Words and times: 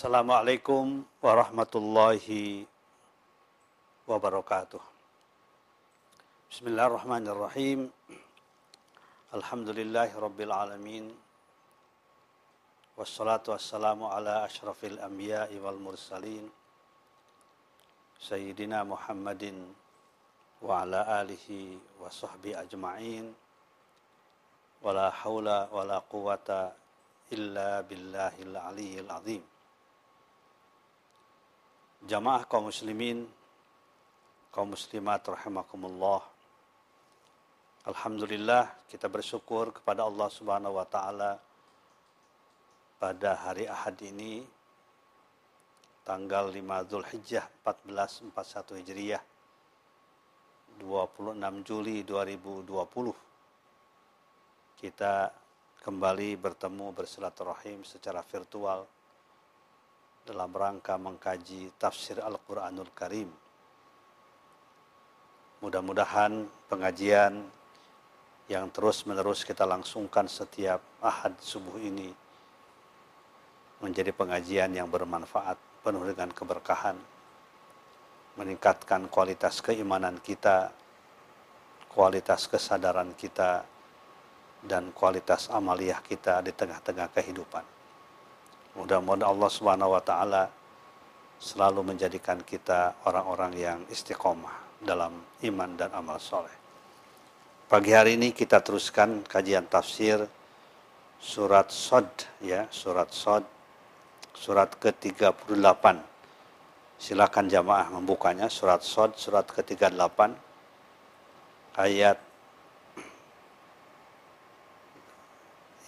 Assalamualaikum 0.00 1.04
warahmatullahi 1.20 2.64
wabarakatuh. 4.08 4.80
Bismillahirrahmanirrahim. 6.48 7.92
Alhamdulillahi 9.28 10.16
rabbil 10.16 10.56
alamin. 10.56 11.12
Wassalatu 12.96 13.52
wassalamu 13.52 14.08
ala 14.08 14.48
ashrafil 14.48 14.96
anbiya'i 15.04 15.60
wal 15.60 15.76
mursalin. 15.76 16.48
Sayyidina 18.24 18.88
Muhammadin 18.88 19.68
wa 20.64 20.80
ala 20.80 21.20
alihi 21.20 21.76
wa 22.00 22.08
sahbihi 22.08 22.56
ajma'in. 22.56 23.36
Wala 24.80 25.12
hawla 25.12 25.68
wala 25.68 26.00
quwata 26.08 26.72
illa 27.36 27.84
billahil 27.84 28.56
aliyyil 28.56 29.12
azim. 29.12 29.44
Jamaah 32.00 32.48
kaum 32.48 32.72
muslimin, 32.72 33.28
kaum 34.48 34.72
muslimat 34.72 35.20
rahimakumullah. 35.20 36.24
Alhamdulillah 37.84 38.88
kita 38.88 39.04
bersyukur 39.12 39.76
kepada 39.76 40.08
Allah 40.08 40.32
Subhanahu 40.32 40.80
wa 40.80 40.88
taala 40.88 41.36
pada 42.96 43.36
hari 43.44 43.68
Ahad 43.68 44.00
ini 44.00 44.40
tanggal 46.00 46.48
5 46.48 46.88
Zulhijjah 46.88 47.44
1441 47.68 48.80
Hijriah 48.80 49.20
26 50.80 51.36
Juli 51.68 52.00
2020 52.08 53.12
kita 54.80 55.28
kembali 55.84 56.36
bertemu 56.40 56.96
bersilaturahim 56.96 57.84
secara 57.84 58.24
virtual 58.24 58.99
dalam 60.24 60.52
rangka 60.52 61.00
mengkaji 61.00 61.72
tafsir 61.80 62.20
Al-Quranul 62.20 62.92
Karim. 62.92 63.30
Mudah-mudahan 65.60 66.48
pengajian 66.68 67.44
yang 68.48 68.66
terus-menerus 68.72 69.44
kita 69.46 69.62
langsungkan 69.62 70.26
setiap 70.26 70.80
ahad 70.98 71.36
subuh 71.38 71.78
ini 71.78 72.10
menjadi 73.80 74.12
pengajian 74.12 74.72
yang 74.76 74.88
bermanfaat, 74.92 75.56
penuh 75.80 76.04
dengan 76.04 76.28
keberkahan, 76.32 76.96
meningkatkan 78.36 79.08
kualitas 79.08 79.64
keimanan 79.64 80.20
kita, 80.20 80.68
kualitas 81.88 82.44
kesadaran 82.44 83.16
kita, 83.16 83.64
dan 84.60 84.92
kualitas 84.92 85.48
amaliyah 85.48 86.04
kita 86.04 86.44
di 86.44 86.52
tengah-tengah 86.52 87.08
kehidupan. 87.16 87.79
Mudah-mudahan 88.80 89.28
Allah 89.28 89.50
Subhanahu 89.52 89.92
wa 89.92 90.00
taala 90.00 90.48
selalu 91.36 91.92
menjadikan 91.92 92.40
kita 92.40 92.96
orang-orang 93.04 93.52
yang 93.56 93.78
istiqomah 93.92 94.80
dalam 94.80 95.20
iman 95.44 95.70
dan 95.76 95.92
amal 95.92 96.16
soleh. 96.16 96.52
Pagi 97.68 97.92
hari 97.92 98.16
ini 98.16 98.32
kita 98.32 98.64
teruskan 98.64 99.20
kajian 99.28 99.68
tafsir 99.68 100.24
surat 101.20 101.68
Sod 101.68 102.08
ya, 102.40 102.64
surat 102.72 103.12
Sod 103.12 103.44
surat 104.32 104.72
ke-38. 104.80 105.84
Silakan 107.00 107.46
jamaah 107.52 107.92
membukanya 107.92 108.48
surat 108.48 108.80
Sod 108.80 109.20
surat 109.20 109.44
ke-38 109.44 110.32
ayat 111.76 112.18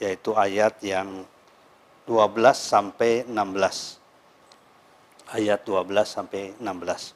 yaitu 0.00 0.30
ayat 0.36 0.74
yang 0.84 1.24
12 2.06 2.54
sampai 2.58 3.24
16. 3.30 3.98
Ayat 5.30 5.62
12 5.62 5.86
sampai 6.02 6.50
16. 6.58 7.14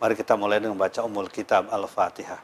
Mari 0.00 0.16
kita 0.16 0.40
mulai 0.40 0.56
dengan 0.60 0.76
baca 0.80 1.04
umul 1.04 1.28
Kitab 1.28 1.68
Al-Fatihah. 1.68 2.40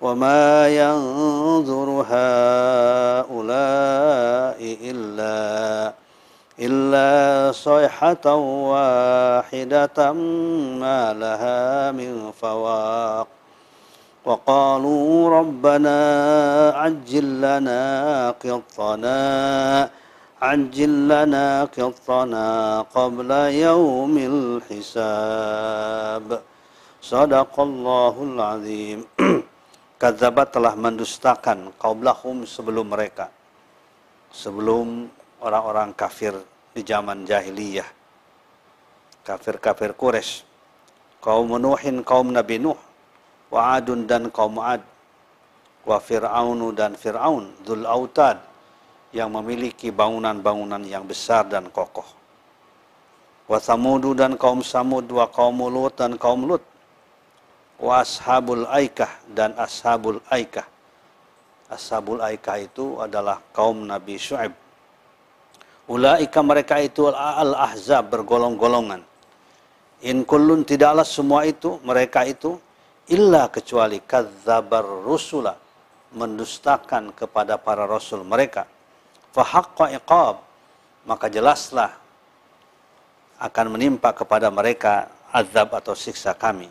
وما 0.00 0.68
ينظر 0.68 1.88
هؤلاء 2.08 3.28
إلا 4.90 5.36
إلا 6.60 7.52
صيحة 7.52 8.34
واحدة 8.74 10.12
ما 10.82 11.12
لها 11.12 11.92
من 11.92 12.32
فواق. 12.40 13.26
وقالوا 14.24 15.30
ربنا 15.38 15.98
عجل 16.76 17.40
لنا 17.40 17.84
قطنا 18.44 19.90
عجل 20.42 21.08
لنا 21.08 21.64
قطنا 21.64 22.80
قبل 22.94 23.30
يوم 23.68 24.14
الحساب. 24.72 26.40
صدق 27.02 27.60
الله 27.60 28.14
العظيم. 28.22 29.04
Kadzabat 30.00 30.56
telah 30.56 30.72
mendustakan 30.80 31.76
kaublahum 31.76 32.48
sebelum 32.48 32.88
mereka 32.88 33.28
sebelum 34.32 35.12
orang-orang 35.44 35.92
kafir 35.92 36.32
di 36.72 36.80
zaman 36.80 37.28
jahiliyah 37.28 37.84
kafir-kafir 39.20 39.92
Quraisy 39.92 40.48
kaum 41.20 41.52
Nuhin 41.60 42.00
kaum 42.00 42.32
Nabi 42.32 42.56
Nuh 42.56 42.80
wa 43.52 43.76
Adun 43.76 44.08
dan 44.08 44.32
kaum 44.32 44.56
Ad 44.56 44.80
wa 45.84 46.00
Fir'aunu 46.00 46.72
dan 46.72 46.96
Fir'aun 46.96 47.52
Dzul 47.60 47.84
Autad 47.84 48.40
yang 49.10 49.34
memiliki 49.34 49.90
bangunan-bangunan 49.90 50.86
yang 50.86 51.02
besar 51.02 51.46
dan 51.50 51.66
kokoh. 51.70 52.06
Wa 53.50 53.58
Samudu 53.58 54.14
dan 54.14 54.38
kaum 54.38 54.62
Samud, 54.62 55.10
wa 55.10 55.26
kaum 55.26 55.58
Lut 55.66 55.98
dan 55.98 56.14
kaum 56.14 56.46
Lut. 56.46 56.62
Wa 57.80 58.04
ashabul 58.04 58.68
Aikah 58.68 59.08
dan 59.32 59.56
ashabul 59.56 60.20
Aikah. 60.28 60.68
Ashabul 61.72 62.20
Aikah 62.20 62.60
itu 62.60 63.00
adalah 63.00 63.40
kaum 63.56 63.88
Nabi 63.88 64.20
Shu'aib. 64.20 64.52
Ulaika 65.90 66.38
mereka 66.44 66.78
itu 66.78 67.08
al-ahzab 67.10 68.12
bergolong-golongan. 68.14 69.02
In 70.06 70.22
kullun 70.22 70.62
tidaklah 70.62 71.02
semua 71.02 71.48
itu, 71.48 71.82
mereka 71.82 72.22
itu, 72.22 72.56
illa 73.10 73.50
kecuali 73.50 73.98
kadzabar 73.98 74.86
rusula, 74.86 75.58
mendustakan 76.10 77.14
kepada 77.14 77.54
para 77.58 77.86
rasul 77.86 78.26
mereka 78.26 78.66
fahaqqa 79.30 79.94
iqab 79.94 80.42
maka 81.06 81.26
jelaslah 81.30 81.94
akan 83.38 83.66
menimpa 83.78 84.10
kepada 84.12 84.50
mereka 84.50 85.06
azab 85.30 85.70
atau 85.78 85.94
siksa 85.94 86.34
kami 86.34 86.66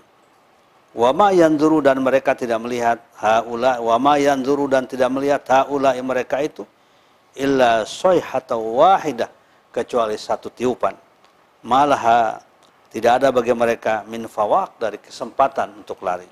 wa 0.96 1.10
ma 1.14 1.30
yanzuru 1.30 1.86
dan 1.86 2.02
mereka 2.02 2.34
tidak 2.34 2.58
melihat 2.66 2.98
haula 3.22 3.78
wa 3.78 3.96
ma 4.02 4.18
yanzuru 4.18 4.66
dan 4.66 4.90
tidak 4.90 5.10
melihat 5.14 5.44
haula 5.50 5.94
mereka 6.02 6.42
itu 6.42 6.66
illa 7.38 7.86
sayhata 7.86 8.58
wahidah 8.58 9.30
kecuali 9.70 10.18
satu 10.18 10.50
tiupan. 10.50 10.98
Malah 11.62 12.40
tidak 12.90 13.22
ada 13.22 13.30
bagi 13.30 13.54
mereka 13.54 14.02
min 14.10 14.26
fawaq 14.26 14.82
dari 14.82 14.98
kesempatan 14.98 15.86
untuk 15.86 16.02
lari. 16.02 16.28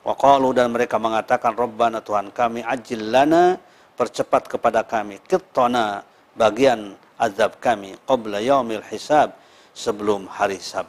Wa 0.00 0.14
qalu 0.16 0.54
dan 0.56 0.72
mereka 0.72 0.96
mengatakan 0.96 1.52
Rabbana 1.52 2.00
Tuhan 2.00 2.32
kami 2.32 2.64
ajil 2.64 3.10
lana 3.10 3.58
percepat 3.98 4.48
kepada 4.48 4.80
kami 4.86 5.20
kitana 5.28 6.00
bagian 6.32 6.96
azab 7.20 7.60
kami 7.60 8.00
qabla 8.08 8.40
yaumil 8.40 8.84
hisab 8.88 9.36
sebelum 9.76 10.24
hari 10.30 10.56
hisab. 10.56 10.88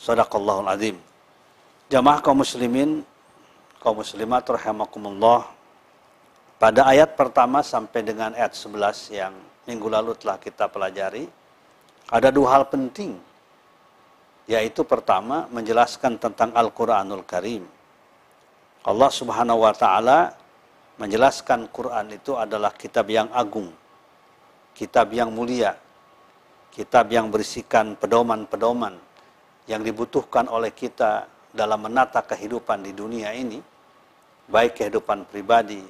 Sadaqallahul 0.00 0.70
azim. 0.70 0.96
Jamaah 1.92 2.24
kaum 2.24 2.40
muslimin, 2.40 3.04
kaum 3.84 4.00
muslimat 4.00 4.40
rahimakumullah. 4.48 5.44
Pada 6.56 6.88
ayat 6.88 7.12
pertama 7.12 7.60
sampai 7.60 8.00
dengan 8.00 8.32
ayat 8.32 8.56
11 8.56 9.12
yang 9.12 9.36
minggu 9.68 9.92
lalu 9.92 10.16
telah 10.16 10.40
kita 10.40 10.64
pelajari, 10.72 11.28
ada 12.08 12.32
dua 12.32 12.56
hal 12.56 12.64
penting 12.72 13.20
yaitu 14.48 14.80
pertama 14.84 15.44
menjelaskan 15.52 16.16
tentang 16.16 16.56
Al-Qur'anul 16.56 17.24
Karim. 17.28 17.68
Allah 18.84 19.10
Subhanahu 19.12 19.64
wa 19.64 19.72
taala 19.76 20.32
menjelaskan 20.96 21.68
Quran 21.68 22.16
itu 22.16 22.32
adalah 22.36 22.72
kitab 22.72 23.12
yang 23.12 23.28
agung, 23.32 23.68
kitab 24.72 25.12
yang 25.12 25.28
mulia, 25.32 25.76
kitab 26.72 27.12
yang 27.12 27.28
berisikan 27.28 27.92
pedoman-pedoman 27.96 28.96
yang 29.68 29.80
dibutuhkan 29.80 30.48
oleh 30.48 30.72
kita 30.72 31.33
dalam 31.54 31.86
menata 31.86 32.26
kehidupan 32.26 32.82
di 32.82 32.92
dunia 32.92 33.30
ini, 33.30 33.62
baik 34.50 34.82
kehidupan 34.82 35.30
pribadi, 35.30 35.80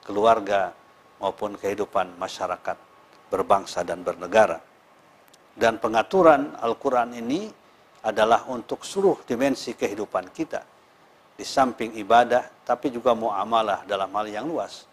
keluarga, 0.00 0.72
maupun 1.20 1.60
kehidupan 1.60 2.16
masyarakat 2.16 2.76
berbangsa 3.28 3.84
dan 3.84 4.00
bernegara. 4.00 4.58
Dan 5.52 5.76
pengaturan 5.76 6.56
Al-Quran 6.56 7.20
ini 7.20 7.52
adalah 8.00 8.48
untuk 8.48 8.80
seluruh 8.80 9.20
dimensi 9.28 9.76
kehidupan 9.76 10.32
kita. 10.32 10.64
Di 11.36 11.44
samping 11.44 11.92
ibadah, 12.00 12.64
tapi 12.64 12.88
juga 12.88 13.12
muamalah 13.12 13.84
dalam 13.84 14.08
hal 14.16 14.26
yang 14.28 14.48
luas. 14.48 14.88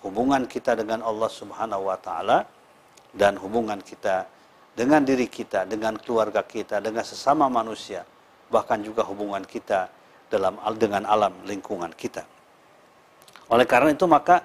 Hubungan 0.00 0.48
kita 0.48 0.72
dengan 0.72 1.04
Allah 1.04 1.28
Subhanahu 1.28 1.92
wa 1.92 1.98
Ta'ala 2.00 2.48
dan 3.12 3.36
hubungan 3.40 3.80
kita 3.80 4.24
dengan 4.76 5.04
diri 5.04 5.28
kita, 5.28 5.64
dengan 5.64 5.96
keluarga 5.96 6.44
kita, 6.44 6.84
dengan 6.84 7.00
sesama 7.00 7.48
manusia, 7.48 8.04
bahkan 8.52 8.82
juga 8.82 9.02
hubungan 9.06 9.42
kita 9.42 9.90
dalam 10.30 10.58
dengan 10.78 11.06
alam 11.06 11.32
lingkungan 11.46 11.90
kita. 11.94 12.22
Oleh 13.50 13.66
karena 13.66 13.94
itu 13.94 14.06
maka 14.10 14.42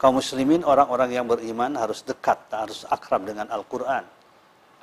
kaum 0.00 0.16
muslimin 0.16 0.64
orang-orang 0.64 1.10
yang 1.12 1.26
beriman 1.28 1.76
harus 1.76 2.00
dekat, 2.04 2.40
harus 2.52 2.88
akrab 2.88 3.24
dengan 3.24 3.48
Al-Qur'an. 3.52 4.04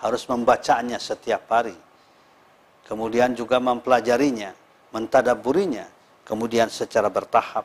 Harus 0.02 0.26
membacanya 0.26 0.98
setiap 0.98 1.46
hari 1.54 1.78
kemudian 2.92 3.32
juga 3.32 3.56
mempelajarinya, 3.64 4.52
mentadaburinya, 4.92 5.88
kemudian 6.28 6.68
secara 6.68 7.08
bertahap 7.08 7.64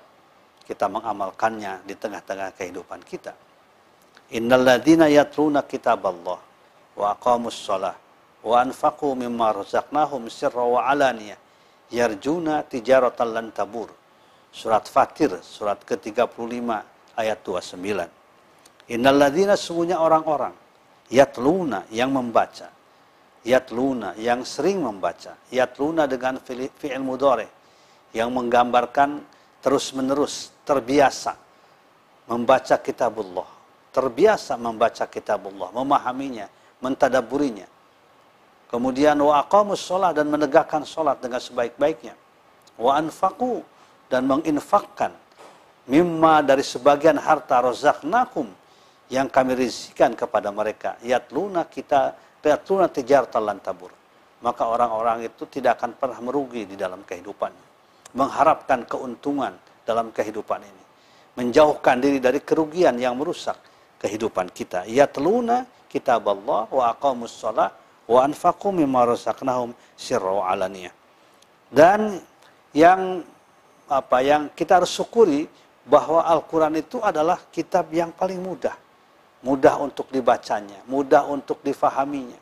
kita 0.63 0.87
mengamalkannya 0.87 1.83
di 1.83 1.99
tengah-tengah 1.99 2.55
kehidupan 2.55 3.03
kita. 3.03 3.35
Innalladzina 4.35 5.11
yatluna 5.11 5.67
kitaballah 5.67 6.39
wa 6.95 7.07
aqamus 7.11 7.59
wa 8.47 8.63
anfaqu 8.63 9.19
mimma 9.19 9.59
razaqnahum 9.59 10.31
sirra 10.31 10.63
wa 10.63 10.87
alaniyah 10.87 11.35
yarjuna 11.91 12.63
tijaratan. 12.63 13.51
Surat 14.57 14.89
Fatir, 14.89 15.37
surat 15.45 15.77
ke-35 15.85 16.65
ayat 17.13 17.39
29. 17.45 17.77
Innalladzina 18.89 19.53
sesungguhnya 19.53 20.01
orang-orang 20.01 20.55
yatluna 21.13 21.85
yang 21.93 22.15
membaca. 22.15 22.73
Yatluna 23.45 24.17
yang 24.17 24.49
sering 24.49 24.81
membaca. 24.81 25.37
Yatluna 25.53 26.09
dengan 26.09 26.41
fi'il 26.41 27.05
mudhari 27.05 27.45
yang 28.17 28.33
menggambarkan 28.33 29.21
terus-menerus 29.61 30.57
terbiasa 30.65 31.37
membaca 32.33 32.81
kitabullah. 32.81 33.51
Terbiasa 33.93 34.57
membaca 34.57 35.05
kitabullah 35.05 35.69
memahaminya 35.77 36.49
mentadaburinya 36.81 37.76
kemudian 38.71 39.19
wa 39.21 39.43
aqamus 39.45 39.83
sholat 39.83 40.17
dan 40.17 40.31
menegakkan 40.31 40.83
sholat 40.83 41.21
dengan 41.23 41.39
sebaik-baiknya 41.43 42.15
wa 42.77 42.97
anfaqu 42.99 43.63
dan 44.13 44.27
menginfakkan 44.27 45.15
mimma 45.87 46.43
dari 46.43 46.63
sebagian 46.63 47.19
harta 47.19 47.63
rozaknakum 47.63 48.51
yang 49.07 49.31
kami 49.31 49.55
rizkikan 49.55 50.19
kepada 50.19 50.51
mereka 50.51 50.99
yatluna 51.03 51.67
kita 51.67 52.27
Yatluna 52.47 52.87
tijaratan 52.87 53.43
lan 53.43 53.59
tabur. 53.59 53.91
Maka 54.47 54.71
orang-orang 54.71 55.27
itu 55.27 55.51
tidak 55.51 55.83
akan 55.83 55.99
pernah 55.99 56.23
merugi 56.23 56.63
di 56.63 56.79
dalam 56.79 57.03
kehidupannya. 57.03 57.67
Mengharapkan 58.15 58.87
keuntungan 58.87 59.59
dalam 59.83 60.15
kehidupan 60.15 60.63
ini. 60.63 60.85
Menjauhkan 61.35 61.99
diri 61.99 62.23
dari 62.23 62.39
kerugian 62.39 62.95
yang 63.03 63.19
merusak 63.19 63.59
kehidupan 63.99 64.55
kita. 64.55 64.87
Yatluna 64.87 65.67
kitab 65.91 66.23
Allah 66.31 66.71
wa 66.71 66.85
aqamus 66.95 67.35
shalah 67.35 67.75
wa 68.07 68.25
anfaqu 68.27 68.71
mimma 68.71 69.13
razaqnahum 69.15 69.75
sirra. 69.95 70.57
Dan 71.71 72.23
yang 72.75 73.27
apa 73.87 74.19
yang 74.23 74.51
kita 74.55 74.83
harus 74.83 74.91
syukuri 74.95 75.47
bahwa 75.87 76.27
Al-Quran 76.27 76.79
itu 76.79 76.99
adalah 76.99 77.39
kitab 77.51 77.91
yang 77.95 78.11
paling 78.11 78.43
mudah 78.43 78.87
mudah 79.47 79.79
untuk 79.79 80.11
dibacanya, 80.11 80.83
mudah 80.91 81.23
untuk 81.31 81.63
difahaminya, 81.63 82.39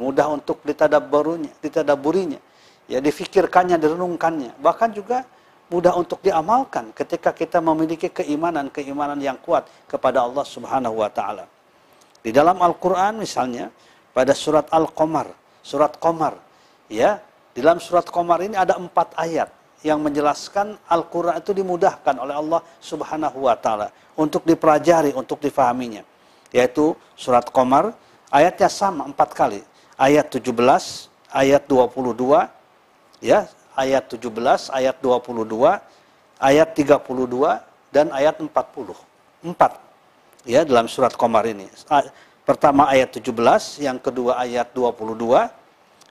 mudah 0.00 0.32
untuk 0.32 0.64
ditadaburinya, 0.64 1.52
ditadaburinya, 1.60 2.40
ya 2.88 3.04
difikirkannya, 3.04 3.76
direnungkannya, 3.76 4.56
bahkan 4.64 4.88
juga 4.88 5.28
mudah 5.68 5.92
untuk 6.00 6.24
diamalkan 6.24 6.96
ketika 6.96 7.36
kita 7.36 7.60
memiliki 7.60 8.08
keimanan-keimanan 8.08 9.20
yang 9.20 9.36
kuat 9.44 9.68
kepada 9.84 10.24
Allah 10.24 10.44
Subhanahu 10.48 11.04
wa 11.04 11.12
taala. 11.12 11.44
Di 12.24 12.32
dalam 12.32 12.56
Al-Qur'an 12.64 13.20
misalnya 13.20 13.68
pada 14.18 14.34
surat 14.34 14.66
Al-Qamar, 14.74 15.30
surat 15.62 15.94
Qamar, 15.94 16.42
ya, 16.90 17.22
dalam 17.54 17.78
surat 17.78 18.02
Qamar 18.10 18.42
ini 18.42 18.58
ada 18.58 18.74
empat 18.74 19.14
ayat 19.14 19.46
yang 19.86 20.02
menjelaskan 20.02 20.74
Al-Quran 20.90 21.38
itu 21.38 21.54
dimudahkan 21.54 22.18
oleh 22.18 22.34
Allah 22.34 22.58
Subhanahu 22.82 23.46
wa 23.46 23.54
Ta'ala 23.54 23.94
untuk 24.18 24.42
dipelajari, 24.42 25.14
untuk 25.14 25.38
difahaminya. 25.38 26.02
Yaitu 26.50 26.98
surat 27.14 27.46
Qamar 27.46 27.94
ayatnya 28.34 28.66
sama 28.66 29.06
empat 29.06 29.38
kali. 29.38 29.62
Ayat 29.94 30.26
17 30.34 30.50
ayat 31.30 31.62
22 31.70 33.22
ya. 33.22 33.46
Ayat 33.78 34.10
17 34.10 34.74
ayat 34.74 34.98
22 34.98 35.46
ayat 36.42 36.68
32 36.74 36.98
dan 37.94 38.10
ayat 38.10 38.34
40 38.42 38.50
empat 39.46 39.78
ya 40.42 40.66
dalam 40.66 40.90
surat 40.90 41.14
Qamar 41.14 41.46
ini 41.46 41.70
pertama 42.48 42.88
ayat 42.88 43.12
17 43.12 43.84
yang 43.84 44.00
kedua 44.00 44.40
ayat 44.40 44.72
22 44.72 45.52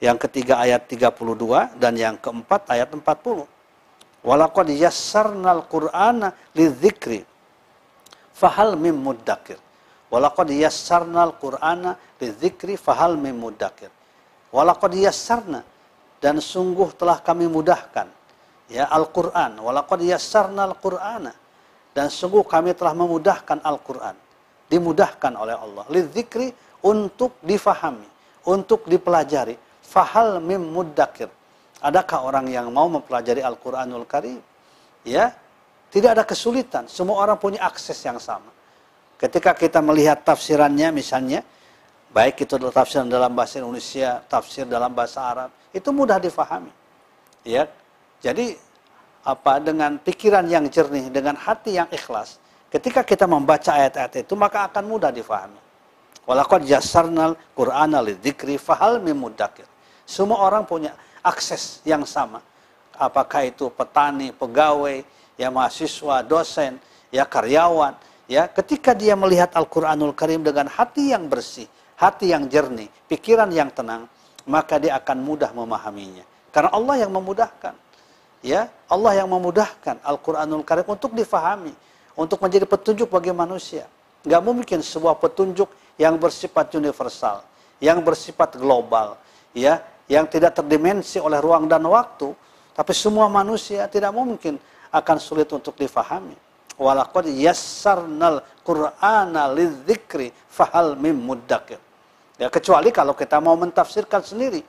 yang 0.06 0.18
ketiga 0.22 0.62
ayat 0.62 0.86
32 0.86 1.82
dan 1.82 1.94
yang 1.98 2.14
keempat 2.22 2.70
ayat 2.70 2.94
40 2.94 3.50
walaqad 4.22 4.68
yassarnal 4.70 5.66
qur'ana 5.66 6.38
lidzikri 6.54 7.26
fahal 8.38 8.78
mim 8.78 8.94
muddakir 8.94 9.58
Walaqad 10.08 10.56
yassarnal 10.56 11.36
Qur'ana 11.36 12.00
lidzikri 12.20 12.80
fahal 12.80 13.20
mim 13.20 13.36
muddakir. 13.36 13.92
Walaqad 14.56 14.96
yassarna 14.96 15.68
dan 16.24 16.40
sungguh 16.40 16.96
telah 16.96 17.20
kami 17.20 17.52
mudahkan 17.52 18.08
ya 18.72 18.88
Al-Qur'an. 18.88 19.60
Walaqad 19.60 20.00
yassarnal 20.08 20.80
Qur'ana 20.80 21.36
dan 21.92 22.08
sungguh 22.08 22.48
kami 22.48 22.72
telah 22.72 22.96
memudahkan 22.96 23.60
Al-Qur'an. 23.60 24.16
Dimudahkan 24.68 25.34
oleh 25.36 25.56
Allah. 25.56 25.84
Lidzikri 25.88 26.52
untuk 26.84 27.40
difahami, 27.44 28.08
untuk 28.48 28.84
dipelajari. 28.86 29.56
Fahal 29.84 30.44
mim 30.44 30.60
muddakir. 30.60 31.32
Adakah 31.80 32.28
orang 32.28 32.46
yang 32.52 32.68
mau 32.74 32.92
mempelajari 32.92 33.40
Al-Qur'anul 33.40 34.04
Karim? 34.10 34.42
Ya, 35.08 35.32
tidak 35.88 36.20
ada 36.20 36.24
kesulitan. 36.28 36.90
Semua 36.92 37.24
orang 37.24 37.40
punya 37.40 37.64
akses 37.64 37.96
yang 38.04 38.20
sama. 38.20 38.52
Ketika 39.18 39.56
kita 39.56 39.80
melihat 39.80 40.22
tafsirannya 40.22 40.92
misalnya, 40.92 41.42
baik 42.12 42.44
itu 42.44 42.60
tafsiran 42.60 43.08
dalam 43.08 43.32
bahasa 43.32 43.64
Indonesia, 43.64 44.22
tafsir 44.28 44.68
dalam 44.68 44.92
bahasa 44.92 45.24
Arab, 45.24 45.50
itu 45.72 45.90
mudah 45.96 46.20
difahami. 46.20 46.70
Ya. 47.48 47.72
Jadi 48.20 48.58
apa 49.24 49.62
dengan 49.62 50.02
pikiran 50.02 50.46
yang 50.50 50.66
jernih, 50.68 51.08
dengan 51.14 51.38
hati 51.38 51.78
yang 51.78 51.90
ikhlas, 51.94 52.42
ketika 52.74 53.02
kita 53.04 53.26
membaca 53.30 53.74
ayat-ayat 53.76 54.24
itu 54.26 54.34
maka 54.36 54.68
akan 54.68 54.84
mudah 54.88 55.12
difahami. 55.12 55.60
Walaqad 56.28 56.68
jassarnal 56.68 57.40
Qur'ana 57.56 58.04
lidzikri 58.04 58.60
fahal 58.60 59.00
mimudakir. 59.00 59.64
Semua 60.04 60.44
orang 60.44 60.68
punya 60.68 60.92
akses 61.24 61.80
yang 61.88 62.04
sama. 62.04 62.44
Apakah 62.98 63.48
itu 63.48 63.72
petani, 63.72 64.36
pegawai, 64.36 65.04
ya 65.40 65.48
mahasiswa, 65.54 66.26
dosen, 66.26 66.82
ya 67.14 67.24
karyawan, 67.24 67.96
ya, 68.28 68.50
ketika 68.52 68.92
dia 68.98 69.14
melihat 69.14 69.54
Al-Qur'anul 69.56 70.18
Karim 70.18 70.44
dengan 70.44 70.68
hati 70.68 71.14
yang 71.14 71.30
bersih, 71.30 71.70
hati 71.96 72.34
yang 72.34 72.50
jernih, 72.50 72.90
pikiran 73.08 73.48
yang 73.54 73.70
tenang, 73.72 74.10
maka 74.50 74.82
dia 74.82 74.98
akan 74.98 75.18
mudah 75.22 75.52
memahaminya. 75.54 76.26
Karena 76.50 76.74
Allah 76.74 76.96
yang 77.06 77.12
memudahkan. 77.14 77.76
Ya, 78.46 78.70
Allah 78.86 79.24
yang 79.24 79.30
memudahkan 79.34 80.02
Al-Qur'anul 80.02 80.66
Karim 80.66 80.88
untuk 80.88 81.14
difahami, 81.14 81.74
untuk 82.18 82.42
menjadi 82.42 82.66
petunjuk 82.66 83.14
bagi 83.14 83.30
manusia. 83.30 83.86
Gak 84.26 84.42
mungkin 84.42 84.82
sebuah 84.82 85.22
petunjuk 85.22 85.70
yang 86.02 86.18
bersifat 86.18 86.74
universal, 86.74 87.46
yang 87.78 88.02
bersifat 88.02 88.58
global, 88.58 89.16
ya, 89.54 89.86
yang 90.10 90.26
tidak 90.26 90.58
terdimensi 90.58 91.22
oleh 91.22 91.38
ruang 91.38 91.70
dan 91.70 91.86
waktu, 91.86 92.34
tapi 92.74 92.92
semua 92.98 93.30
manusia 93.30 93.86
tidak 93.86 94.12
mungkin 94.12 94.58
akan 94.90 95.18
sulit 95.22 95.48
untuk 95.54 95.78
difahami. 95.78 96.36
Walaqad 96.78 97.30
yassarnal 97.30 98.42
Qur'ana 98.62 99.50
lidzikri 99.54 100.34
fahal 100.50 100.98
mim 100.98 101.18
muddakir. 101.18 101.82
Ya, 102.38 102.54
kecuali 102.54 102.94
kalau 102.94 103.18
kita 103.18 103.42
mau 103.42 103.58
mentafsirkan 103.58 104.22
sendiri. 104.22 104.62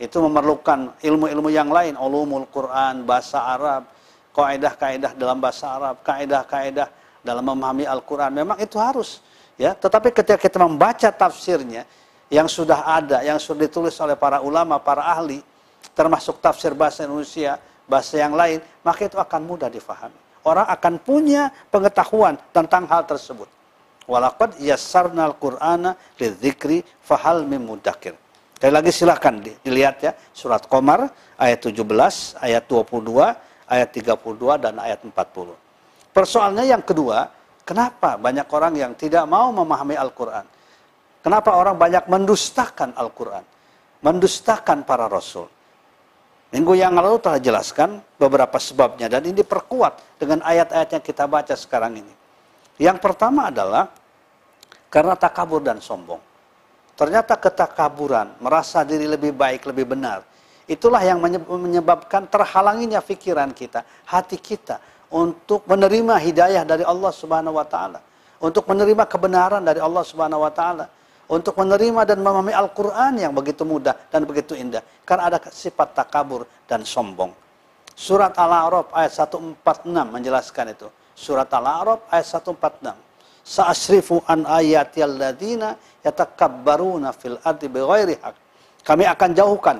Itu 0.00 0.18
memerlukan 0.24 0.98
ilmu-ilmu 0.98 1.52
yang 1.52 1.68
lain, 1.68 1.94
ulumul 1.94 2.48
Quran, 2.48 3.04
bahasa 3.04 3.38
Arab, 3.38 3.86
kaidah-kaidah 4.32 5.12
dalam 5.14 5.38
bahasa 5.38 5.68
Arab, 5.68 6.00
kaidah-kaidah 6.04 6.88
dalam 7.22 7.44
memahami 7.44 7.86
Al-Quran. 7.86 8.32
Memang 8.34 8.58
itu 8.58 8.76
harus. 8.80 9.22
ya. 9.60 9.76
Tetapi 9.76 10.10
ketika 10.10 10.38
kita 10.40 10.58
membaca 10.60 11.08
tafsirnya, 11.12 11.84
yang 12.32 12.48
sudah 12.48 12.88
ada, 12.88 13.20
yang 13.20 13.36
sudah 13.36 13.68
ditulis 13.68 13.92
oleh 14.00 14.16
para 14.16 14.40
ulama, 14.40 14.80
para 14.80 15.04
ahli, 15.04 15.44
termasuk 15.92 16.40
tafsir 16.40 16.72
bahasa 16.72 17.04
Indonesia, 17.04 17.60
bahasa 17.84 18.16
yang 18.16 18.32
lain, 18.32 18.64
maka 18.80 19.04
itu 19.04 19.20
akan 19.20 19.40
mudah 19.44 19.68
difahami. 19.68 20.16
Orang 20.42 20.64
akan 20.64 20.96
punya 20.98 21.52
pengetahuan 21.68 22.40
tentang 22.50 22.88
hal 22.88 23.04
tersebut. 23.04 23.46
Walaqad 24.08 24.58
yassarnal 24.58 25.36
Qur'ana 25.36 25.94
lidzikri 26.18 26.82
fahal 27.04 27.46
mim 27.46 27.62
mudakir. 27.62 28.16
Sekali 28.56 28.72
lagi 28.72 28.90
silahkan 28.90 29.34
dilihat 29.42 29.96
ya 30.02 30.12
surat 30.32 30.64
Qamar 30.66 31.12
ayat 31.38 31.60
17, 31.62 31.82
ayat 32.42 32.64
22, 32.66 33.51
ayat 33.68 33.88
32 33.90 34.62
dan 34.62 34.74
ayat 34.78 35.00
40. 35.02 35.12
Persoalannya 36.12 36.66
yang 36.68 36.84
kedua, 36.84 37.30
kenapa 37.64 38.20
banyak 38.20 38.46
orang 38.50 38.74
yang 38.76 38.92
tidak 38.94 39.24
mau 39.24 39.48
memahami 39.50 39.96
Al-Qur'an? 39.96 40.46
Kenapa 41.22 41.54
orang 41.54 41.78
banyak 41.78 42.04
mendustakan 42.10 42.92
Al-Qur'an? 42.98 43.44
Mendustakan 44.02 44.82
para 44.82 45.06
rasul. 45.06 45.46
Minggu 46.52 46.76
yang 46.76 46.92
lalu 46.92 47.16
telah 47.22 47.40
jelaskan 47.40 48.04
beberapa 48.20 48.60
sebabnya 48.60 49.08
dan 49.08 49.24
ini 49.24 49.40
diperkuat 49.40 50.20
dengan 50.20 50.44
ayat-ayat 50.44 51.00
yang 51.00 51.04
kita 51.04 51.24
baca 51.24 51.56
sekarang 51.56 51.96
ini. 51.96 52.14
Yang 52.76 53.00
pertama 53.00 53.48
adalah 53.48 53.88
karena 54.92 55.16
takabur 55.16 55.64
dan 55.64 55.80
sombong. 55.80 56.20
Ternyata 56.92 57.40
ketakaburan, 57.40 58.36
merasa 58.36 58.84
diri 58.84 59.08
lebih 59.08 59.32
baik, 59.32 59.64
lebih 59.64 59.96
benar. 59.96 60.20
Itulah 60.72 61.04
yang 61.04 61.20
menyebabkan 61.44 62.24
terhalanginya 62.32 63.04
pikiran 63.04 63.52
kita, 63.52 63.84
hati 64.08 64.40
kita 64.40 64.80
untuk 65.12 65.68
menerima 65.68 66.16
hidayah 66.16 66.64
dari 66.64 66.80
Allah 66.80 67.12
Subhanahu 67.12 67.60
wa 67.60 67.66
taala, 67.68 68.00
untuk 68.40 68.64
menerima 68.64 69.04
kebenaran 69.04 69.60
dari 69.60 69.84
Allah 69.84 70.00
Subhanahu 70.00 70.40
wa 70.40 70.48
taala 70.48 70.88
untuk 71.32 71.56
menerima 71.56 72.04
dan 72.04 72.20
memahami 72.20 72.52
Al-Quran 72.52 73.12
yang 73.16 73.32
begitu 73.32 73.64
mudah 73.64 73.96
dan 74.12 74.28
begitu 74.28 74.52
indah. 74.52 74.84
Karena 75.08 75.32
ada 75.32 75.38
sifat 75.48 75.96
takabur 75.96 76.44
dan 76.68 76.84
sombong. 76.84 77.32
Surat 77.96 78.36
Al-A'raf 78.36 78.92
ayat 78.92 79.12
146 79.16 79.64
menjelaskan 80.12 80.76
itu. 80.76 80.92
Surat 81.16 81.48
Al-A'raf 81.48 82.04
ayat 82.12 82.26
146. 82.28 82.92
Sa'asrifu 83.42 84.20
an 84.28 84.44
ayati 84.44 85.00
alladhina 85.00 85.80
yatakabbaruna 86.04 87.16
fil 87.16 87.40
ardi 87.40 87.66
bighairi 87.72 88.20
haq. 88.20 88.36
Kami 88.84 89.08
akan 89.08 89.30
jauhkan 89.32 89.76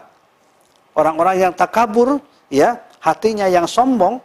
orang-orang 0.97 1.49
yang 1.49 1.53
takabur, 1.53 2.21
ya, 2.49 2.81
hatinya 3.01 3.47
yang 3.49 3.67
sombong 3.69 4.21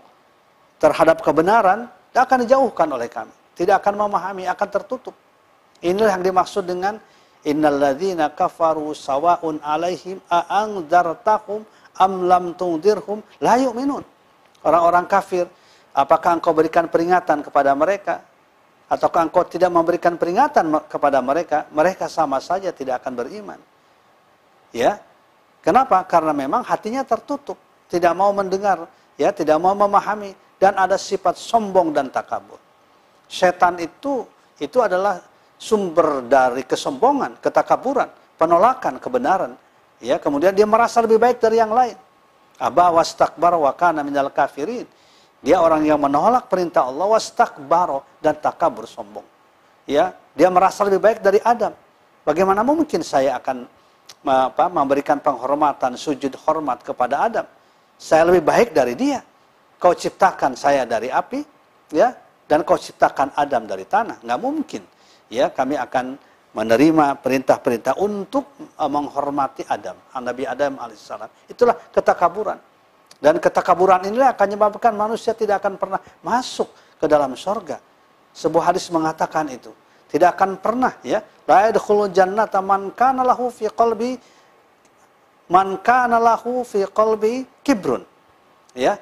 terhadap 0.78 1.24
kebenaran, 1.24 1.90
akan 2.18 2.38
dijauhkan 2.50 2.90
oleh 2.90 3.06
kami. 3.10 3.34
Tidak 3.54 3.78
akan 3.78 3.94
memahami, 4.10 4.50
akan 4.50 4.68
tertutup. 4.70 5.14
Inilah 5.86 6.18
yang 6.18 6.26
dimaksud 6.26 6.66
dengan 6.66 6.98
innalladzina 7.46 8.34
kafaru 8.34 8.94
sawaun 8.98 9.62
alaihim 9.62 10.18
a'angdartahum 10.26 11.62
am 12.02 12.12
lam 12.26 12.58
tungdirhum 12.58 13.22
la 13.42 13.62
yu'minun. 13.62 14.02
Orang-orang 14.66 15.06
kafir, 15.06 15.46
apakah 15.94 16.42
engkau 16.42 16.54
berikan 16.58 16.90
peringatan 16.90 17.46
kepada 17.46 17.78
mereka 17.78 18.26
ataukah 18.88 19.28
engkau 19.28 19.44
tidak 19.46 19.70
memberikan 19.70 20.16
peringatan 20.16 20.72
kepada 20.88 21.20
mereka, 21.20 21.68
mereka 21.76 22.08
sama 22.08 22.40
saja 22.42 22.72
tidak 22.72 23.04
akan 23.04 23.14
beriman. 23.20 23.60
Ya. 24.72 25.00
Kenapa? 25.68 26.00
Karena 26.08 26.32
memang 26.32 26.64
hatinya 26.64 27.04
tertutup, 27.04 27.60
tidak 27.92 28.16
mau 28.16 28.32
mendengar, 28.32 28.88
ya, 29.20 29.36
tidak 29.36 29.60
mau 29.60 29.76
memahami 29.76 30.32
dan 30.56 30.80
ada 30.80 30.96
sifat 30.96 31.36
sombong 31.36 31.92
dan 31.92 32.08
takabur. 32.08 32.56
Setan 33.28 33.76
itu 33.84 34.24
itu 34.64 34.80
adalah 34.80 35.20
sumber 35.60 36.24
dari 36.24 36.64
kesombongan, 36.64 37.44
ketakaburan, 37.44 38.08
penolakan 38.40 38.96
kebenaran. 38.96 39.60
Ya, 40.00 40.16
kemudian 40.16 40.56
dia 40.56 40.64
merasa 40.64 41.04
lebih 41.04 41.20
baik 41.20 41.44
dari 41.44 41.60
yang 41.60 41.76
lain. 41.76 42.00
Aba 42.64 42.88
wastakbar 42.96 43.60
wa 43.60 43.76
kana 43.76 44.08
minal 44.08 44.32
kafirin. 44.32 44.88
Dia 45.44 45.60
orang 45.60 45.84
yang 45.84 46.00
menolak 46.00 46.48
perintah 46.48 46.88
Allah 46.88 47.12
wastakbar 47.12 48.08
dan 48.24 48.40
takabur 48.40 48.88
sombong. 48.88 49.28
Ya, 49.84 50.16
dia 50.32 50.48
merasa 50.48 50.88
lebih 50.88 51.04
baik 51.04 51.20
dari 51.20 51.44
Adam. 51.44 51.76
Bagaimana 52.24 52.64
mungkin 52.64 53.04
saya 53.04 53.36
akan 53.36 53.77
apa, 54.28 54.68
memberikan 54.68 55.18
penghormatan, 55.22 55.96
sujud 55.96 56.34
hormat 56.46 56.84
kepada 56.84 57.26
Adam? 57.28 57.48
Saya 57.98 58.28
lebih 58.30 58.44
baik 58.46 58.70
dari 58.76 58.94
dia. 58.94 59.24
Kau 59.78 59.94
ciptakan 59.94 60.58
saya 60.58 60.90
dari 60.90 61.14
api, 61.14 61.46
ya, 61.94 62.14
dan 62.50 62.66
kau 62.66 62.78
ciptakan 62.78 63.34
Adam 63.38 63.70
dari 63.70 63.86
tanah. 63.86 64.22
Nggak 64.26 64.40
mungkin 64.42 64.84
ya 65.32 65.52
kami 65.52 65.76
akan 65.76 66.16
menerima 66.56 67.22
perintah-perintah 67.22 68.02
untuk 68.02 68.50
uh, 68.80 68.90
menghormati 68.90 69.68
Adam, 69.68 70.00
Nabi 70.18 70.44
Adam 70.48 70.82
alaihissalam. 70.82 71.30
Itulah 71.46 71.76
ketakaburan. 71.94 72.58
Dan 73.18 73.42
ketakaburan 73.42 74.06
inilah 74.10 74.34
akan 74.34 74.46
menyebabkan 74.46 74.94
manusia 74.94 75.34
tidak 75.34 75.62
akan 75.62 75.78
pernah 75.78 76.02
masuk 76.22 76.70
ke 76.98 77.06
dalam 77.06 77.34
sorga. 77.38 77.82
Sebuah 78.34 78.74
hadis 78.74 78.90
mengatakan 78.94 79.50
itu. 79.50 79.74
Tidak 80.08 80.30
akan 80.34 80.64
pernah 80.64 80.96
ya. 81.04 81.20
La 81.48 81.68
yadkhulu 81.68 82.12
jannata 82.12 82.64
man 82.64 82.92
kana 82.96 83.24
lahu 83.24 83.52
fi 83.52 83.68
qalbi 83.68 84.16
man 85.52 85.80
kana 85.84 86.20
lahu 86.20 86.64
fi 86.64 86.88
qalbi 86.88 87.44
kibrun. 87.64 88.04
Ya. 88.76 88.96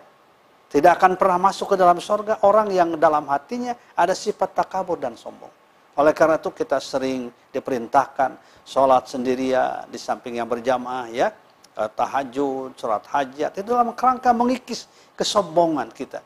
Tidak 0.66 0.92
akan 0.92 1.16
pernah 1.16 1.40
masuk 1.40 1.72
ke 1.72 1.76
dalam 1.80 2.04
sorga 2.04 2.42
orang 2.44 2.68
yang 2.74 3.00
dalam 3.00 3.30
hatinya 3.32 3.78
ada 3.96 4.12
sifat 4.12 4.52
takabur 4.52 5.00
dan 5.00 5.16
sombong. 5.16 5.54
Oleh 5.96 6.12
karena 6.12 6.36
itu 6.36 6.52
kita 6.52 6.84
sering 6.84 7.32
diperintahkan 7.56 8.36
sholat 8.68 9.08
sendirian 9.08 9.88
di 9.88 9.96
samping 9.96 10.36
yang 10.36 10.50
berjamaah 10.52 11.08
ya, 11.08 11.32
eh, 11.80 11.90
tahajud, 11.96 12.76
sholat 12.76 13.08
hajat 13.08 13.56
itu 13.56 13.70
dalam 13.72 13.96
kerangka 13.96 14.36
mengikis 14.36 14.92
kesombongan 15.16 15.88
kita. 15.96 16.20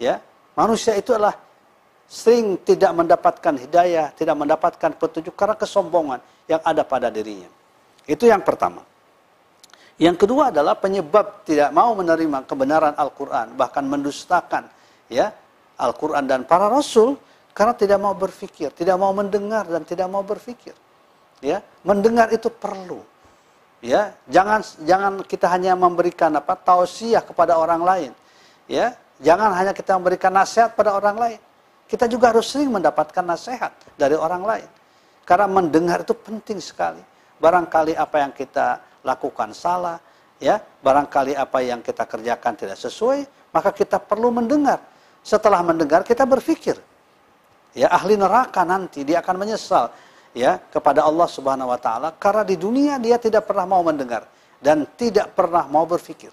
Ya, 0.00 0.24
manusia 0.56 0.96
itu 0.96 1.12
adalah 1.12 1.36
sering 2.10 2.58
tidak 2.66 2.90
mendapatkan 2.90 3.54
hidayah, 3.54 4.10
tidak 4.18 4.34
mendapatkan 4.34 4.90
petunjuk 4.98 5.30
karena 5.38 5.54
kesombongan 5.54 6.18
yang 6.50 6.58
ada 6.66 6.82
pada 6.82 7.06
dirinya. 7.06 7.46
Itu 8.02 8.26
yang 8.26 8.42
pertama. 8.42 8.82
Yang 9.94 10.26
kedua 10.26 10.50
adalah 10.50 10.74
penyebab 10.74 11.46
tidak 11.46 11.70
mau 11.70 11.94
menerima 11.94 12.42
kebenaran 12.50 12.98
Al-Quran, 12.98 13.54
bahkan 13.54 13.86
mendustakan 13.86 14.66
ya 15.06 15.30
Al-Quran 15.78 16.26
dan 16.26 16.42
para 16.42 16.66
Rasul 16.66 17.14
karena 17.54 17.78
tidak 17.78 17.98
mau 18.02 18.16
berpikir, 18.16 18.74
tidak 18.74 18.96
mau 18.98 19.14
mendengar 19.14 19.68
dan 19.70 19.86
tidak 19.86 20.10
mau 20.10 20.26
berpikir. 20.26 20.74
Ya, 21.40 21.62
mendengar 21.86 22.28
itu 22.34 22.50
perlu. 22.50 23.00
Ya, 23.80 24.12
jangan 24.28 24.60
jangan 24.84 25.12
kita 25.24 25.46
hanya 25.48 25.72
memberikan 25.72 26.32
apa 26.36 26.52
tausiah 26.58 27.24
kepada 27.24 27.56
orang 27.56 27.80
lain. 27.80 28.12
Ya, 28.68 28.96
jangan 29.20 29.52
hanya 29.56 29.72
kita 29.72 29.96
memberikan 29.96 30.32
nasihat 30.32 30.72
pada 30.76 30.96
orang 30.96 31.16
lain. 31.16 31.40
Kita 31.90 32.06
juga 32.06 32.30
harus 32.30 32.46
sering 32.46 32.70
mendapatkan 32.70 33.26
nasihat 33.26 33.74
dari 33.98 34.14
orang 34.14 34.46
lain. 34.46 34.68
Karena 35.26 35.50
mendengar 35.50 36.06
itu 36.06 36.14
penting 36.14 36.62
sekali. 36.62 37.02
Barangkali 37.42 37.98
apa 37.98 38.22
yang 38.22 38.30
kita 38.30 38.78
lakukan 39.02 39.50
salah, 39.50 39.98
ya, 40.38 40.62
barangkali 40.62 41.34
apa 41.34 41.58
yang 41.66 41.82
kita 41.82 42.06
kerjakan 42.06 42.54
tidak 42.54 42.78
sesuai, 42.78 43.50
maka 43.50 43.74
kita 43.74 43.98
perlu 43.98 44.30
mendengar. 44.30 44.78
Setelah 45.26 45.66
mendengar 45.66 46.06
kita 46.06 46.22
berpikir, 46.22 46.78
ya 47.74 47.90
ahli 47.90 48.14
neraka 48.14 48.62
nanti 48.62 49.02
dia 49.02 49.20
akan 49.20 49.36
menyesal 49.36 49.90
ya 50.32 50.58
kepada 50.70 51.06
Allah 51.06 51.28
Subhanahu 51.28 51.70
wa 51.70 51.78
taala 51.78 52.14
karena 52.14 52.42
di 52.46 52.56
dunia 52.58 52.96
dia 52.98 53.18
tidak 53.18 53.46
pernah 53.46 53.66
mau 53.66 53.82
mendengar 53.82 54.26
dan 54.62 54.86
tidak 54.94 55.34
pernah 55.34 55.66
mau 55.66 55.84
berpikir. 55.86 56.30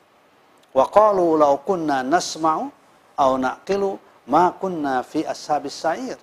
Wa 0.72 0.86
qalu 0.88 1.40
law 1.40 1.58
kunna 1.66 2.06
nasma'u 2.06 2.70
aw 3.18 3.32
naqilu 3.36 3.98
ma 4.28 4.52
kunna 4.52 5.02
fi 5.04 5.24
ashabis 5.24 5.74
sa'ir. 5.74 6.20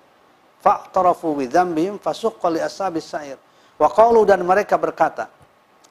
fa'tarafu 0.65 1.37
bi 1.37 1.45
dzambihim 1.45 2.01
fasuqqa 2.01 2.49
li 2.49 2.61
ashabis 2.61 3.05
sa'ir. 3.05 3.37
Wa 3.77 3.89
qalu 3.91 4.25
dan 4.25 4.41
mereka 4.41 4.77
berkata. 4.81 5.29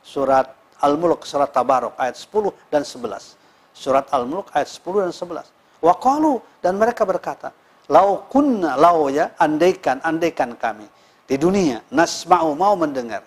Surat 0.02 0.50
Al-Mulk 0.82 1.24
surat 1.24 1.48
Tabarok 1.54 1.94
ayat 1.96 2.18
10 2.18 2.50
dan 2.68 2.82
11. 2.82 3.38
Surat 3.72 4.06
Al-Mulk 4.10 4.50
ayat 4.50 4.68
10 4.68 5.06
dan 5.06 5.12
11. 5.14 5.46
Wa 5.78 5.94
qalu 5.96 6.42
dan 6.64 6.74
mereka 6.74 7.06
berkata, 7.06 7.54
"Lau 7.86 8.26
kunna 8.28 8.74
lau 8.74 9.08
ya 9.12 9.30
andaikan 9.38 10.00
andaikan 10.00 10.56
kami 10.56 10.88
di 11.28 11.36
dunia 11.36 11.84
nasma'u 11.92 12.56
mau 12.56 12.74
mendengar." 12.74 13.22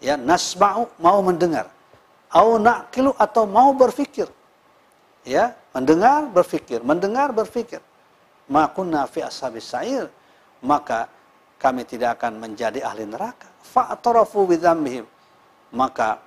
Ya, 0.00 0.16
nasma'u 0.16 0.88
mau 0.96 1.20
mendengar. 1.20 1.68
Au 2.32 2.56
naqilu 2.56 3.12
atau 3.20 3.44
mau 3.44 3.76
berfikir. 3.76 4.32
Ya, 5.28 5.52
mendengar 5.76 6.24
berfikir, 6.32 6.80
mendengar 6.80 7.28
berfikir. 7.36 7.84
Makunna 8.50 9.06
fi 9.06 9.22
ashabis 9.22 9.70
sa'ir 9.70 10.10
maka 10.66 11.06
kami 11.56 11.86
tidak 11.86 12.20
akan 12.20 12.42
menjadi 12.42 12.82
ahli 12.82 13.06
neraka. 13.06 13.46
Fa'tarafu 13.62 14.44
bidzambihim. 14.48 15.06
Maka 15.70 16.18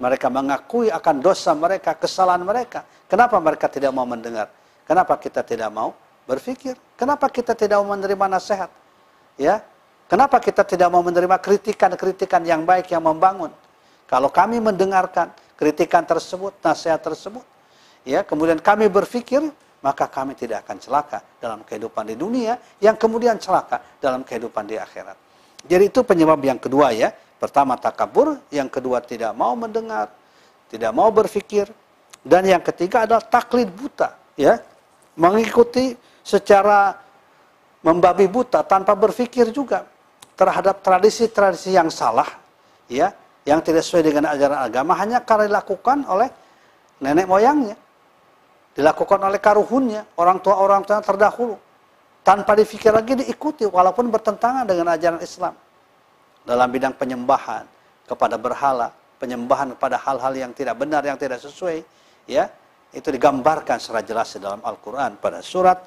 mereka 0.00 0.32
mengakui 0.32 0.88
akan 0.88 1.20
dosa 1.20 1.52
mereka, 1.52 1.92
kesalahan 1.94 2.42
mereka. 2.42 2.82
Kenapa 3.06 3.36
mereka 3.38 3.68
tidak 3.68 3.92
mau 3.92 4.08
mendengar? 4.08 4.48
Kenapa 4.88 5.20
kita 5.20 5.44
tidak 5.44 5.68
mau 5.68 5.92
berpikir? 6.24 6.74
Kenapa 6.96 7.28
kita 7.28 7.52
tidak 7.52 7.82
mau 7.84 7.92
menerima 7.92 8.26
nasihat? 8.30 8.70
Ya, 9.36 9.60
Kenapa 10.06 10.38
kita 10.38 10.62
tidak 10.62 10.86
mau 10.86 11.02
menerima 11.02 11.34
kritikan-kritikan 11.42 12.46
yang 12.46 12.62
baik 12.62 12.94
yang 12.94 13.02
membangun? 13.02 13.50
Kalau 14.06 14.30
kami 14.30 14.62
mendengarkan 14.62 15.34
kritikan 15.58 16.06
tersebut, 16.06 16.54
nasihat 16.62 17.02
tersebut, 17.02 17.42
ya, 18.06 18.22
kemudian 18.22 18.62
kami 18.62 18.86
berpikir, 18.86 19.42
maka 19.86 20.10
kami 20.10 20.34
tidak 20.34 20.66
akan 20.66 20.82
celaka 20.82 21.22
dalam 21.38 21.62
kehidupan 21.62 22.10
di 22.10 22.18
dunia 22.18 22.58
yang 22.82 22.98
kemudian 22.98 23.38
celaka 23.38 23.78
dalam 24.02 24.26
kehidupan 24.26 24.66
di 24.66 24.74
akhirat. 24.74 25.14
Jadi 25.62 25.94
itu 25.94 26.02
penyebab 26.02 26.42
yang 26.42 26.58
kedua 26.58 26.90
ya. 26.90 27.14
Pertama 27.38 27.78
takabur, 27.78 28.34
yang 28.50 28.66
kedua 28.66 28.98
tidak 28.98 29.30
mau 29.38 29.54
mendengar, 29.54 30.10
tidak 30.66 30.90
mau 30.90 31.12
berpikir, 31.14 31.70
dan 32.24 32.42
yang 32.48 32.64
ketiga 32.64 33.04
adalah 33.06 33.22
taklid 33.22 33.68
buta, 33.70 34.16
ya. 34.34 34.58
Mengikuti 35.20 35.92
secara 36.24 36.96
membabi 37.84 38.26
buta 38.26 38.64
tanpa 38.64 38.96
berpikir 38.96 39.52
juga 39.52 39.84
terhadap 40.32 40.80
tradisi-tradisi 40.80 41.76
yang 41.76 41.92
salah, 41.92 42.26
ya, 42.88 43.12
yang 43.44 43.60
tidak 43.60 43.84
sesuai 43.84 44.10
dengan 44.10 44.32
ajaran 44.32 44.64
agama 44.64 44.96
hanya 44.96 45.20
karena 45.20 45.44
dilakukan 45.44 46.08
oleh 46.08 46.32
nenek 47.04 47.28
moyangnya 47.28 47.76
dilakukan 48.76 49.18
oleh 49.24 49.40
karuhunnya, 49.40 50.04
orang 50.20 50.38
tua-orang 50.44 50.84
tua 50.84 51.00
terdahulu. 51.00 51.56
Tanpa 52.20 52.52
dipikir 52.52 52.92
lagi 52.92 53.16
diikuti, 53.16 53.64
walaupun 53.64 54.12
bertentangan 54.12 54.68
dengan 54.68 54.92
ajaran 54.92 55.20
Islam. 55.24 55.56
Dalam 56.44 56.68
bidang 56.70 56.94
penyembahan 56.94 57.64
kepada 58.04 58.36
berhala, 58.36 58.92
penyembahan 59.16 59.72
kepada 59.74 59.96
hal-hal 59.98 60.32
yang 60.36 60.52
tidak 60.52 60.76
benar, 60.76 61.02
yang 61.02 61.16
tidak 61.16 61.40
sesuai, 61.40 61.82
ya 62.28 62.52
itu 62.92 63.08
digambarkan 63.10 63.80
secara 63.80 64.04
jelas 64.04 64.36
di 64.36 64.38
dalam 64.44 64.60
Al-Quran 64.62 65.18
pada 65.18 65.40
surat 65.40 65.80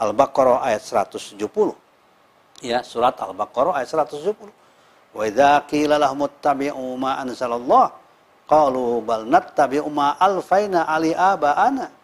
Al-Baqarah 0.00 0.64
ayat 0.64 0.82
170. 0.82 1.44
Ya, 2.64 2.80
surat 2.80 3.14
Al-Baqarah 3.20 3.84
ayat 3.84 3.88
170. 3.92 4.48
Wa 5.10 5.22
idza 5.26 5.60
qila 5.68 6.00
lahum 6.00 6.24
ittabi'u 6.24 6.96
ma 6.96 7.20
anzalallah 7.20 7.92
qalu 8.46 9.02
bal 9.04 9.26
nattabi'u 9.26 9.86
ma 9.90 10.14
alfaina 10.16 10.86
ali 10.86 11.12
aba'ana 11.12 11.99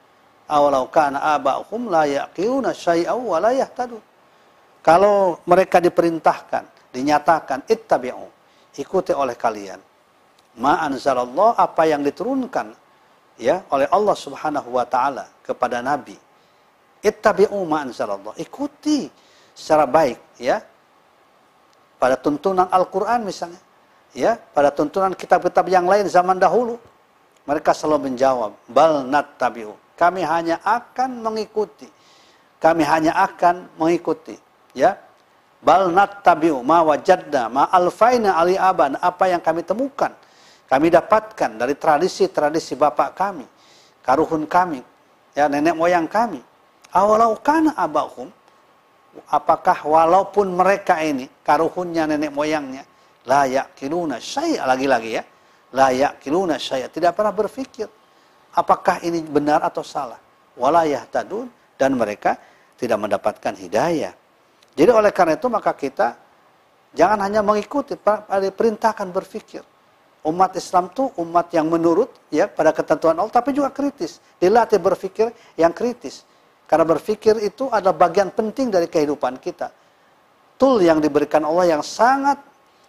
awalau 0.47 0.87
kana 0.91 1.19
aba'hum 1.37 1.91
la 1.91 2.07
yaqiluna 2.07 2.71
syai'aw 2.71 3.19
wa 3.19 3.39
la 3.43 3.51
yahtadun. 3.55 4.03
Kalau 4.83 5.43
mereka 5.51 5.83
diperintahkan, 5.83 6.95
dinyatakan 6.95 7.67
ittabi'u, 7.67 8.27
ikuti 8.79 9.11
oleh 9.11 9.35
kalian. 9.35 9.83
Ma 10.57 10.81
anzalallah 10.87 11.59
apa 11.59 11.85
yang 11.85 12.01
diturunkan 12.01 12.73
ya 13.37 13.61
oleh 13.69 13.91
Allah 13.93 14.17
Subhanahu 14.17 14.73
wa 14.73 14.87
taala 14.87 15.27
kepada 15.43 15.83
nabi. 15.83 16.15
Ittabi'u 17.03 17.59
ma 17.67 17.83
anzalallah. 17.83 18.39
Ikuti 18.39 19.11
secara 19.53 19.85
baik 19.85 20.39
ya. 20.39 20.63
Pada 21.97 22.15
tuntunan 22.15 22.69
Al-Qur'an 22.69 23.25
misalnya, 23.25 23.57
ya, 24.13 24.37
pada 24.37 24.69
tuntunan 24.69 25.17
kitab-kitab 25.17 25.65
yang 25.65 25.89
lain 25.89 26.05
zaman 26.13 26.37
dahulu. 26.37 26.77
Mereka 27.49 27.73
selalu 27.73 28.13
menjawab, 28.13 28.53
bal 28.69 29.01
nattabi'u 29.09 29.86
kami 29.97 30.21
hanya 30.23 30.61
akan 30.61 31.25
mengikuti. 31.25 31.89
Kami 32.61 32.85
hanya 32.85 33.17
akan 33.17 33.81
mengikuti. 33.81 34.37
Ya. 34.77 35.01
Bal 35.65 35.89
nattabi'u 35.89 36.61
ma 36.61 36.85
wajadna 36.85 37.49
ma 37.49 37.65
alfaina 37.73 38.37
ali 38.37 38.61
aban. 38.61 39.01
Apa 39.01 39.33
yang 39.33 39.41
kami 39.41 39.65
temukan. 39.65 40.13
Kami 40.69 40.93
dapatkan 40.93 41.57
dari 41.57 41.75
tradisi-tradisi 41.81 42.77
bapak 42.77 43.17
kami. 43.17 43.47
Karuhun 44.05 44.45
kami. 44.45 44.85
Ya, 45.33 45.49
nenek 45.49 45.73
moyang 45.73 46.05
kami. 46.05 46.45
Awalau 46.93 47.41
kana 47.41 47.73
abahum. 47.73 48.29
Apakah 49.33 49.81
walaupun 49.89 50.53
mereka 50.53 51.01
ini, 51.01 51.25
karuhunnya 51.41 52.05
nenek 52.05 52.37
moyangnya, 52.37 52.85
layak 53.25 53.73
kiluna 53.73 54.21
saya 54.21 54.69
lagi-lagi 54.69 55.17
ya, 55.17 55.25
layak 55.73 56.21
kiluna 56.21 56.61
saya 56.61 56.93
tidak 56.93 57.17
pernah 57.17 57.33
berpikir 57.33 57.89
apakah 58.57 59.05
ini 59.05 59.21
benar 59.23 59.61
atau 59.61 59.85
salah. 59.85 60.19
Walayah 60.57 61.05
tadun 61.13 61.53
dan 61.77 61.93
mereka 61.93 62.41
tidak 62.81 62.97
mendapatkan 62.97 63.53
hidayah. 63.53 64.17
Jadi 64.73 64.91
oleh 64.91 65.13
karena 65.13 65.37
itu 65.37 65.49
maka 65.53 65.77
kita 65.77 66.17
jangan 66.97 67.21
hanya 67.21 67.45
mengikuti, 67.45 67.93
perintahkan 68.53 69.13
berpikir. 69.13 69.61
Umat 70.27 70.59
Islam 70.59 70.91
itu 70.91 71.07
umat 71.23 71.55
yang 71.55 71.71
menurut 71.71 72.11
ya 72.35 72.51
pada 72.51 72.75
ketentuan 72.75 73.15
Allah 73.15 73.31
tapi 73.31 73.55
juga 73.55 73.71
kritis. 73.71 74.19
Dilatih 74.41 74.81
berpikir 74.81 75.31
yang 75.55 75.71
kritis. 75.71 76.27
Karena 76.67 76.83
berpikir 76.83 77.39
itu 77.47 77.71
adalah 77.71 77.95
bagian 77.95 78.35
penting 78.35 78.75
dari 78.75 78.91
kehidupan 78.91 79.39
kita. 79.39 79.71
Tool 80.59 80.83
yang 80.83 80.99
diberikan 80.99 81.47
Allah 81.47 81.79
yang 81.79 81.83
sangat 81.85 82.43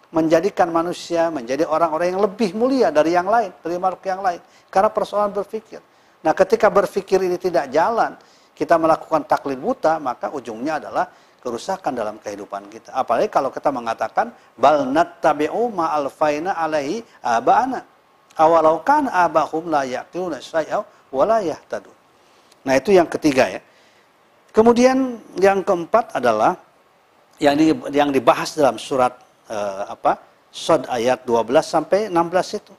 menjadikan 0.08 0.72
manusia 0.72 1.28
menjadi 1.28 1.68
orang-orang 1.68 2.16
yang 2.16 2.22
lebih 2.24 2.56
mulia 2.56 2.88
dari 2.88 3.12
yang 3.12 3.28
lain, 3.28 3.52
dari 3.60 3.76
makhluk 3.76 4.04
yang 4.08 4.24
lain. 4.24 4.40
Karena 4.72 4.88
persoalan 4.88 5.32
berpikir. 5.32 5.80
Nah 6.24 6.32
ketika 6.32 6.72
berpikir 6.72 7.20
ini 7.20 7.36
tidak 7.36 7.68
jalan, 7.68 8.16
kita 8.56 8.74
melakukan 8.80 9.22
taklid 9.28 9.60
buta, 9.60 10.00
maka 10.00 10.32
ujungnya 10.32 10.80
adalah 10.80 11.06
kerusakan 11.38 11.94
dalam 11.94 12.16
kehidupan 12.18 12.66
kita. 12.72 12.90
Apalagi 12.96 13.30
kalau 13.30 13.52
kita 13.52 13.70
mengatakan 13.70 14.34
bal 14.58 14.88
nattabi'u 14.88 15.70
ma 15.70 15.94
alfaina 15.94 16.56
alaihi 16.58 17.04
aba'ana. 17.22 17.80
Awalau 18.38 18.82
kan 18.86 19.10
abahum 19.10 19.70
la 19.70 19.82
yaqiluna 19.86 20.38
syai'a 20.42 20.82
wa 21.10 21.24
la. 21.26 21.42
Nah, 22.66 22.74
itu 22.74 22.90
yang 22.94 23.06
ketiga 23.06 23.50
ya. 23.50 23.60
Kemudian 24.50 25.22
yang 25.38 25.62
keempat 25.62 26.18
adalah 26.18 26.58
yang 27.38 27.54
di, 27.54 27.70
yang 27.94 28.10
dibahas 28.10 28.58
dalam 28.58 28.74
surat 28.74 29.14
uh, 29.50 29.92
apa? 29.92 30.20
Sod 30.48 30.88
ayat 30.88 31.28
12 31.28 31.44
sampai 31.60 32.08
16 32.08 32.60
itu 32.60 32.74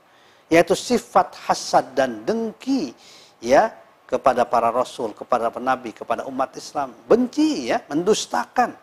yaitu 0.50 0.74
sifat 0.74 1.30
hasad 1.46 1.94
dan 1.94 2.26
dengki 2.26 2.90
ya 3.38 3.70
kepada 4.10 4.42
para 4.42 4.74
rasul, 4.74 5.14
kepada 5.14 5.54
nabi, 5.62 5.94
kepada 5.94 6.26
umat 6.26 6.50
Islam. 6.58 6.90
Benci 7.06 7.70
ya, 7.70 7.78
mendustakan. 7.86 8.74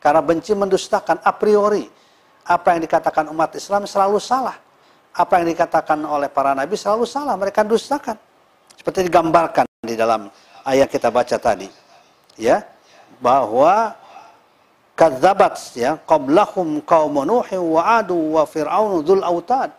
Karena 0.00 0.24
benci 0.24 0.56
mendustakan 0.56 1.20
a 1.20 1.36
priori. 1.36 1.84
Apa 2.48 2.72
yang 2.72 2.88
dikatakan 2.88 3.28
umat 3.28 3.52
Islam 3.52 3.84
selalu 3.84 4.16
salah. 4.16 4.56
Apa 5.12 5.44
yang 5.44 5.52
dikatakan 5.52 6.00
oleh 6.08 6.32
para 6.32 6.56
nabi 6.56 6.80
selalu 6.80 7.04
salah, 7.04 7.36
mereka 7.36 7.60
dustakan. 7.60 8.16
Seperti 8.72 9.04
digambarkan 9.12 9.68
di 9.84 9.92
dalam 9.92 10.32
ayat 10.64 10.88
kita 10.88 11.12
baca 11.12 11.36
tadi. 11.36 11.68
Ya, 12.40 12.64
bahwa 13.20 13.92
kadzabat 15.00 15.56
ya. 15.72 15.96
Qablahum 16.04 16.84
qaum 16.84 17.24
nuh 17.24 17.48
wa 17.48 17.82
adu 17.96 18.36
wa 18.36 18.44
fir'aun 18.44 19.00
dzul 19.00 19.24
autad. 19.24 19.72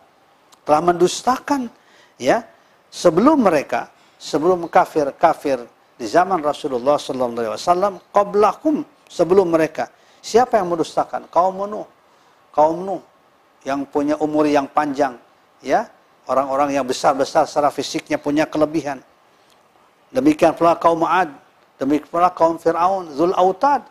Telah 0.66 0.82
mendustakan 0.82 1.70
ya 2.18 2.42
sebelum 2.90 3.46
mereka 3.46 3.86
sebelum 4.18 4.66
kafir 4.66 5.14
kafir 5.14 5.62
di 5.94 6.06
zaman 6.10 6.42
Rasulullah 6.42 6.98
sallallahu 6.98 7.46
alaihi 7.46 7.54
wasallam 7.54 7.94
qablahum 8.10 8.82
sebelum 9.06 9.54
mereka. 9.54 9.86
Siapa 10.22 10.58
yang 10.58 10.70
mendustakan? 10.74 11.30
Kaum 11.30 11.62
Nuh. 11.66 11.86
Kaum 12.54 12.82
Nuh 12.82 13.02
yang 13.62 13.86
punya 13.86 14.18
umur 14.18 14.46
yang 14.50 14.66
panjang 14.66 15.14
ya. 15.62 15.86
Orang-orang 16.22 16.78
yang 16.78 16.86
besar-besar 16.86 17.50
secara 17.50 17.74
fisiknya 17.74 18.14
punya 18.14 18.46
kelebihan. 18.46 19.02
Demikian 20.14 20.54
pula 20.54 20.78
kaum 20.78 21.02
Ad 21.02 21.34
demikian 21.82 22.06
pula 22.06 22.30
kaum 22.30 22.62
Firaun 22.62 23.10
Zul 23.10 23.34
Autad 23.34 23.82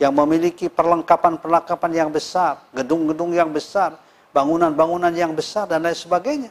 yang 0.00 0.16
memiliki 0.16 0.72
perlengkapan-perlengkapan 0.72 1.90
yang 1.92 2.08
besar, 2.08 2.64
gedung-gedung 2.72 3.36
yang 3.36 3.52
besar, 3.52 4.00
bangunan-bangunan 4.32 5.12
yang 5.12 5.36
besar 5.36 5.68
dan 5.68 5.84
lain 5.84 5.94
sebagainya. 5.94 6.50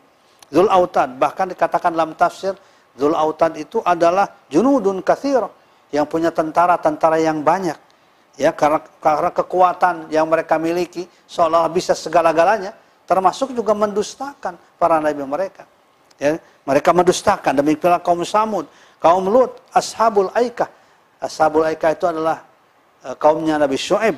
Zul 0.53 0.69
Autad, 0.69 1.17
bahkan 1.17 1.49
dikatakan 1.49 1.89
dalam 1.89 2.13
tafsir, 2.13 2.53
Zul 2.93 3.17
Autad 3.17 3.57
itu 3.57 3.81
adalah 3.81 4.29
junudun 4.53 5.01
kathir, 5.01 5.41
yang 5.89 6.05
punya 6.05 6.29
tentara-tentara 6.29 7.17
yang 7.17 7.41
banyak. 7.41 7.77
ya 8.39 8.55
karena, 8.55 8.79
karena 9.03 9.31
kekuatan 9.35 10.07
yang 10.15 10.23
mereka 10.23 10.55
miliki 10.55 11.03
seolah 11.27 11.67
bisa 11.67 11.91
segala-galanya 11.91 12.71
termasuk 13.03 13.51
juga 13.51 13.75
mendustakan 13.75 14.55
para 14.79 14.95
nabi 15.03 15.27
mereka 15.27 15.67
ya 16.15 16.39
mereka 16.63 16.95
mendustakan 16.95 17.51
demikian 17.59 17.99
kaum 17.99 18.23
Samud 18.23 18.63
kaum 19.03 19.27
Lut 19.27 19.59
ashabul 19.75 20.31
Aikah 20.31 20.71
ashabul 21.19 21.67
Aikah 21.67 21.91
itu 21.91 22.07
adalah 22.07 22.47
kaumnya 23.17 23.55
Nabi 23.55 23.79
Shu'aib 23.79 24.17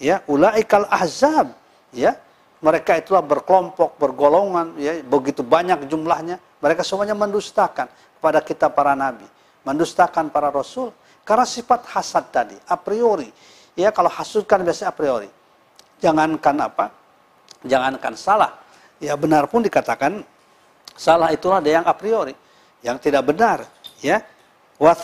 ya 0.00 0.22
ulaikal 0.26 0.86
ahzab 0.90 1.52
ya. 1.92 2.16
Mereka 2.56 3.04
itulah 3.04 3.20
berkelompok 3.20 4.00
bergolongan 4.00 4.80
ya 4.80 4.96
begitu 5.04 5.44
banyak 5.44 5.86
jumlahnya 5.92 6.40
mereka 6.64 6.80
semuanya 6.80 7.12
mendustakan 7.12 7.84
kepada 8.16 8.40
kita 8.40 8.72
para 8.72 8.96
nabi 8.96 9.28
mendustakan 9.60 10.32
para 10.32 10.48
rasul 10.48 10.88
karena 11.26 11.44
sifat 11.44 11.84
hasad 11.92 12.24
tadi 12.32 12.56
a 12.64 12.74
priori 12.80 13.28
ya. 13.76 13.92
Kalau 13.92 14.08
hasud 14.08 14.48
kan 14.48 14.64
biasanya 14.64 14.90
a 14.90 14.96
priori. 14.96 15.28
Jangankan 16.00 16.56
apa? 16.64 16.86
Jangankan 17.66 18.14
salah. 18.16 18.52
Ya 18.96 19.12
benar 19.20 19.44
pun 19.52 19.60
dikatakan 19.60 20.24
salah 20.96 21.28
itulah 21.36 21.60
ada 21.60 21.68
yang 21.68 21.84
a 21.84 21.92
priori 21.92 22.32
yang 22.80 22.96
tidak 22.96 23.26
benar 23.26 23.68
ya. 24.00 24.24
Wa 24.80 24.96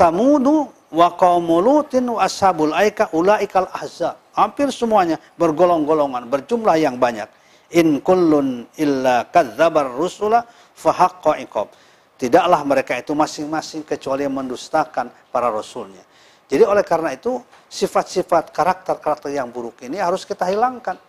wa 0.92 1.08
qaumulutin 1.16 2.04
wa 2.04 2.20
ashabul 2.20 2.76
aika 2.76 3.08
ulaikal 3.16 3.66
ahzab 3.72 4.20
hampir 4.36 4.68
semuanya 4.72 5.16
bergolong-golongan 5.40 6.28
berjumlah 6.28 6.76
yang 6.80 6.96
banyak. 7.00 7.28
In 7.72 8.04
kullun 8.04 8.68
illa 8.76 9.24
kadzabar 9.32 9.88
rusula 9.88 10.44
fahaqqa 10.76 11.40
iqab. 11.40 11.72
Tidaklah 12.20 12.60
mereka 12.68 13.00
itu 13.00 13.16
masing-masing 13.16 13.82
kecuali 13.82 14.28
mendustakan 14.28 15.08
para 15.32 15.48
rasulnya. 15.48 16.04
Jadi 16.52 16.68
oleh 16.68 16.84
karena 16.84 17.16
itu 17.16 17.40
sifat-sifat 17.72 18.52
karakter-karakter 18.52 19.32
yang 19.32 19.48
buruk 19.48 19.80
ini 19.88 19.96
harus 19.96 20.28
kita 20.28 20.44
hilangkan. 20.44 21.00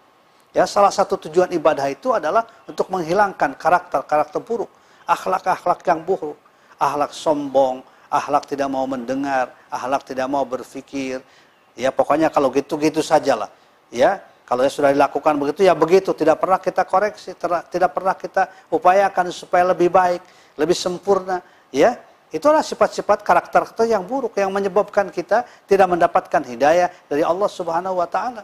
Ya 0.56 0.64
salah 0.64 0.94
satu 0.94 1.20
tujuan 1.28 1.52
ibadah 1.52 1.92
itu 1.92 2.16
adalah 2.16 2.48
untuk 2.64 2.88
menghilangkan 2.88 3.60
karakter-karakter 3.60 4.40
buruk. 4.40 4.72
Akhlak-akhlak 5.04 5.84
yang 5.84 6.00
buruk. 6.08 6.40
Akhlak 6.80 7.12
sombong 7.12 7.84
akhlak 8.14 8.46
tidak 8.46 8.70
mau 8.70 8.86
mendengar 8.86 9.50
akhlak 9.74 10.06
tidak 10.06 10.30
mau 10.30 10.46
berpikir 10.46 11.26
ya 11.74 11.90
pokoknya 11.90 12.30
kalau 12.30 12.54
gitu-gitu 12.54 13.02
sajalah 13.02 13.50
ya 13.90 14.22
kalau 14.44 14.68
sudah 14.68 14.92
dilakukan 14.92 15.40
begitu 15.40 15.64
ya 15.64 15.74
begitu, 15.74 16.12
tidak 16.12 16.44
pernah 16.44 16.60
kita 16.60 16.84
koreksi, 16.84 17.32
tidak 17.72 17.92
pernah 17.96 18.14
kita 18.14 18.52
upayakan 18.68 19.32
supaya 19.32 19.72
lebih 19.72 19.88
baik, 19.88 20.20
lebih 20.60 20.76
sempurna, 20.76 21.40
ya. 21.72 21.96
Itulah 22.34 22.66
sifat-sifat 22.66 23.22
karakter 23.22 23.64
yang 23.86 24.04
buruk 24.04 24.36
yang 24.38 24.50
menyebabkan 24.50 25.14
kita 25.14 25.46
tidak 25.70 25.86
mendapatkan 25.86 26.42
hidayah 26.44 26.90
dari 27.06 27.22
Allah 27.22 27.46
Subhanahu 27.46 28.02
wa 28.02 28.10
taala. 28.10 28.44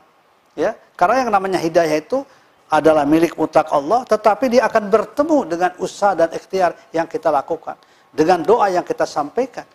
Ya, 0.57 0.77
karena 0.97 1.25
yang 1.25 1.31
namanya 1.33 1.59
hidayah 1.61 1.97
itu 1.97 2.21
adalah 2.69 3.03
milik 3.03 3.33
mutlak 3.33 3.67
Allah, 3.73 4.05
tetapi 4.05 4.45
dia 4.55 4.69
akan 4.69 4.93
bertemu 4.93 5.37
dengan 5.45 5.71
usaha 5.81 6.13
dan 6.13 6.29
ikhtiar 6.31 6.77
yang 6.93 7.09
kita 7.09 7.33
lakukan, 7.33 7.75
dengan 8.13 8.41
doa 8.41 8.69
yang 8.69 8.85
kita 8.85 9.05
sampaikan. 9.05 9.65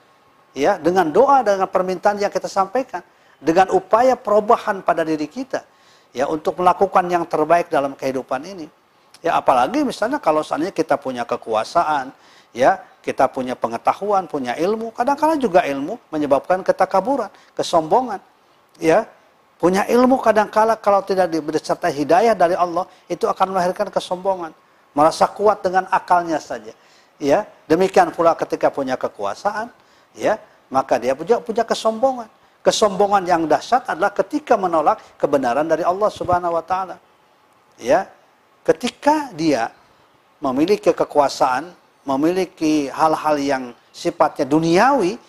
Ya, 0.55 0.79
dengan 0.79 1.11
doa 1.11 1.42
dengan 1.42 1.66
permintaan 1.66 2.23
yang 2.23 2.31
kita 2.31 2.47
sampaikan, 2.47 3.03
dengan 3.42 3.75
upaya 3.75 4.14
perubahan 4.14 4.87
pada 4.87 5.03
diri 5.03 5.27
kita 5.27 5.66
ya 6.14 6.31
untuk 6.31 6.62
melakukan 6.62 7.05
yang 7.11 7.27
terbaik 7.27 7.66
dalam 7.68 7.99
kehidupan 7.99 8.40
ini. 8.47 8.70
Ya 9.18 9.35
apalagi 9.35 9.83
misalnya 9.83 10.23
kalau 10.23 10.47
seandainya 10.47 10.70
kita 10.70 10.94
punya 10.94 11.27
kekuasaan, 11.27 12.14
ya 12.55 12.79
kita 13.05 13.29
punya 13.29 13.53
pengetahuan, 13.53 14.25
punya 14.25 14.57
ilmu, 14.57 14.94
kadang-kadang 14.94 15.37
juga 15.37 15.61
ilmu 15.66 16.01
menyebabkan 16.09 16.64
ketakaburan, 16.64 17.29
kesombongan. 17.53 18.23
Ya, 18.81 19.05
punya 19.61 19.85
ilmu 19.85 20.16
kadang-kala 20.18 20.81
kalau 20.81 21.05
tidak 21.05 21.29
disertai 21.31 21.92
hidayah 21.92 22.33
dari 22.33 22.57
Allah, 22.57 22.88
itu 23.12 23.29
akan 23.29 23.53
melahirkan 23.53 23.92
kesombongan, 23.92 24.57
merasa 24.97 25.29
kuat 25.29 25.61
dengan 25.61 25.85
akalnya 25.92 26.40
saja. 26.40 26.73
Ya, 27.22 27.46
demikian 27.70 28.11
pula 28.11 28.35
ketika 28.35 28.74
punya 28.74 28.98
kekuasaan, 28.98 29.70
ya, 30.18 30.38
maka 30.66 30.98
dia 30.98 31.14
punya 31.14 31.38
punya 31.38 31.62
kesombongan. 31.62 32.27
Kesombongan 32.64 33.22
yang 33.29 33.44
dahsyat 33.44 33.92
adalah 33.92 34.11
ketika 34.11 34.57
menolak 34.57 34.98
kebenaran 35.20 35.68
dari 35.68 35.85
Allah 35.85 36.09
Subhanahu 36.09 36.57
wa 36.57 36.64
taala. 36.64 36.96
Ya. 37.77 38.09
Ketika 38.64 39.29
dia 39.37 39.68
memiliki 40.40 40.88
kekuasaan, 40.88 41.68
memiliki 42.09 42.88
hal-hal 42.88 43.37
yang 43.37 43.64
sifatnya 43.92 44.48
duniawi, 44.48 45.20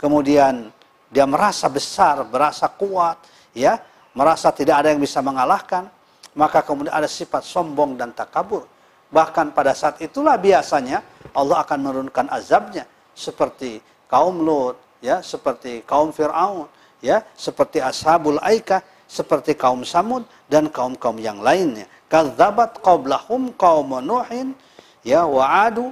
kemudian 0.00 0.72
dia 1.12 1.28
merasa 1.28 1.68
besar, 1.68 2.24
merasa 2.24 2.68
kuat, 2.72 3.20
ya, 3.52 3.76
merasa 4.16 4.48
tidak 4.48 4.80
ada 4.80 4.88
yang 4.92 5.00
bisa 5.04 5.20
mengalahkan, 5.20 5.88
maka 6.32 6.64
kemudian 6.64 6.96
ada 6.96 7.08
sifat 7.08 7.44
sombong 7.44 8.00
dan 8.00 8.16
takabur. 8.16 8.64
Bahkan 9.08 9.56
pada 9.56 9.72
saat 9.72 10.00
itulah 10.04 10.36
biasanya 10.36 11.00
Allah 11.32 11.64
akan 11.64 11.78
menurunkan 11.80 12.28
azabnya 12.28 12.84
seperti 13.16 13.80
kaum 14.08 14.44
Lut, 14.44 14.76
ya, 15.00 15.24
seperti 15.24 15.80
kaum 15.88 16.12
Firaun, 16.12 16.68
ya 17.00 17.24
seperti 17.34 17.80
ashabul 17.80 18.36
aikah 18.42 18.84
seperti 19.08 19.56
kaum 19.56 19.82
Samud 19.88 20.28
dan 20.52 20.68
kaum-kaum 20.68 21.16
yang 21.16 21.40
lainnya. 21.40 21.88
Kadzabat 22.12 22.84
qablahum 22.84 23.56
kaum 23.56 23.96
Nuhin 24.04 24.52
ya 25.00 25.24
wa 25.24 25.48
Adu 25.64 25.90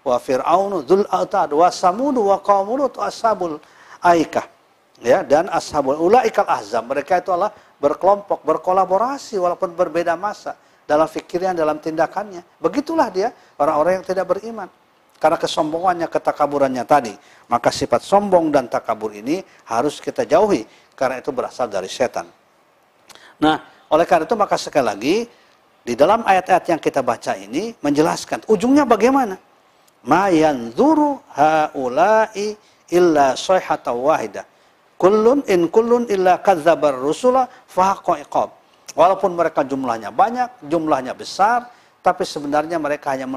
wa 0.00 0.16
Fir'aun 0.16 0.80
dzul 0.84 1.04
autad 1.12 1.52
wa 1.52 1.68
Samud 1.68 2.16
wa 2.16 2.40
qaum 2.40 2.72
Lut 2.72 2.96
ashabul 2.96 3.60
aikah. 4.00 4.48
Ya, 5.04 5.20
dan 5.20 5.52
ashabul 5.52 6.00
ulaikal 6.00 6.48
ahzab. 6.48 6.88
Mereka 6.88 7.20
itu 7.20 7.28
adalah 7.28 7.52
berkelompok, 7.76 8.40
berkolaborasi 8.40 9.36
walaupun 9.36 9.76
berbeda 9.76 10.16
masa 10.16 10.56
dalam 10.86 11.10
fikirnya, 11.10 11.52
dalam 11.52 11.82
tindakannya. 11.82 12.62
Begitulah 12.62 13.10
dia 13.10 13.34
orang-orang 13.58 14.00
yang 14.00 14.06
tidak 14.06 14.26
beriman. 14.30 14.70
Karena 15.16 15.36
kesombongannya, 15.40 16.06
ketakaburannya 16.06 16.84
tadi. 16.86 17.14
Maka 17.50 17.74
sifat 17.74 18.04
sombong 18.04 18.52
dan 18.54 18.70
takabur 18.70 19.10
ini 19.12 19.42
harus 19.66 19.98
kita 19.98 20.22
jauhi. 20.22 20.64
Karena 20.94 21.20
itu 21.20 21.34
berasal 21.34 21.66
dari 21.68 21.90
setan. 21.90 22.28
Nah, 23.42 23.56
oleh 23.92 24.06
karena 24.08 24.24
itu 24.24 24.36
maka 24.38 24.56
sekali 24.56 24.86
lagi, 24.86 25.16
di 25.86 25.94
dalam 25.94 26.24
ayat-ayat 26.26 26.64
yang 26.76 26.80
kita 26.80 27.00
baca 27.04 27.38
ini 27.38 27.70
menjelaskan 27.78 28.44
ujungnya 28.48 28.82
bagaimana. 28.82 29.38
Ma 30.06 30.30
yanzuru 30.30 31.18
haula'i 31.34 32.56
illa 32.90 33.34
sayhata 33.34 33.94
wahidah. 33.94 34.44
Kullun 34.96 35.44
in 35.46 35.68
kullun 35.68 36.08
illa 36.08 36.40
kadzabar 36.40 36.96
rusula 36.96 37.48
fahaqqa 37.68 38.24
iqab. 38.24 38.50
Walaupun 38.96 39.36
mereka 39.36 39.60
jumlahnya 39.60 40.08
banyak, 40.08 40.64
jumlahnya 40.64 41.12
besar, 41.12 41.68
tapi 42.00 42.24
sebenarnya 42.24 42.80
mereka 42.80 43.12
hanya 43.12 43.28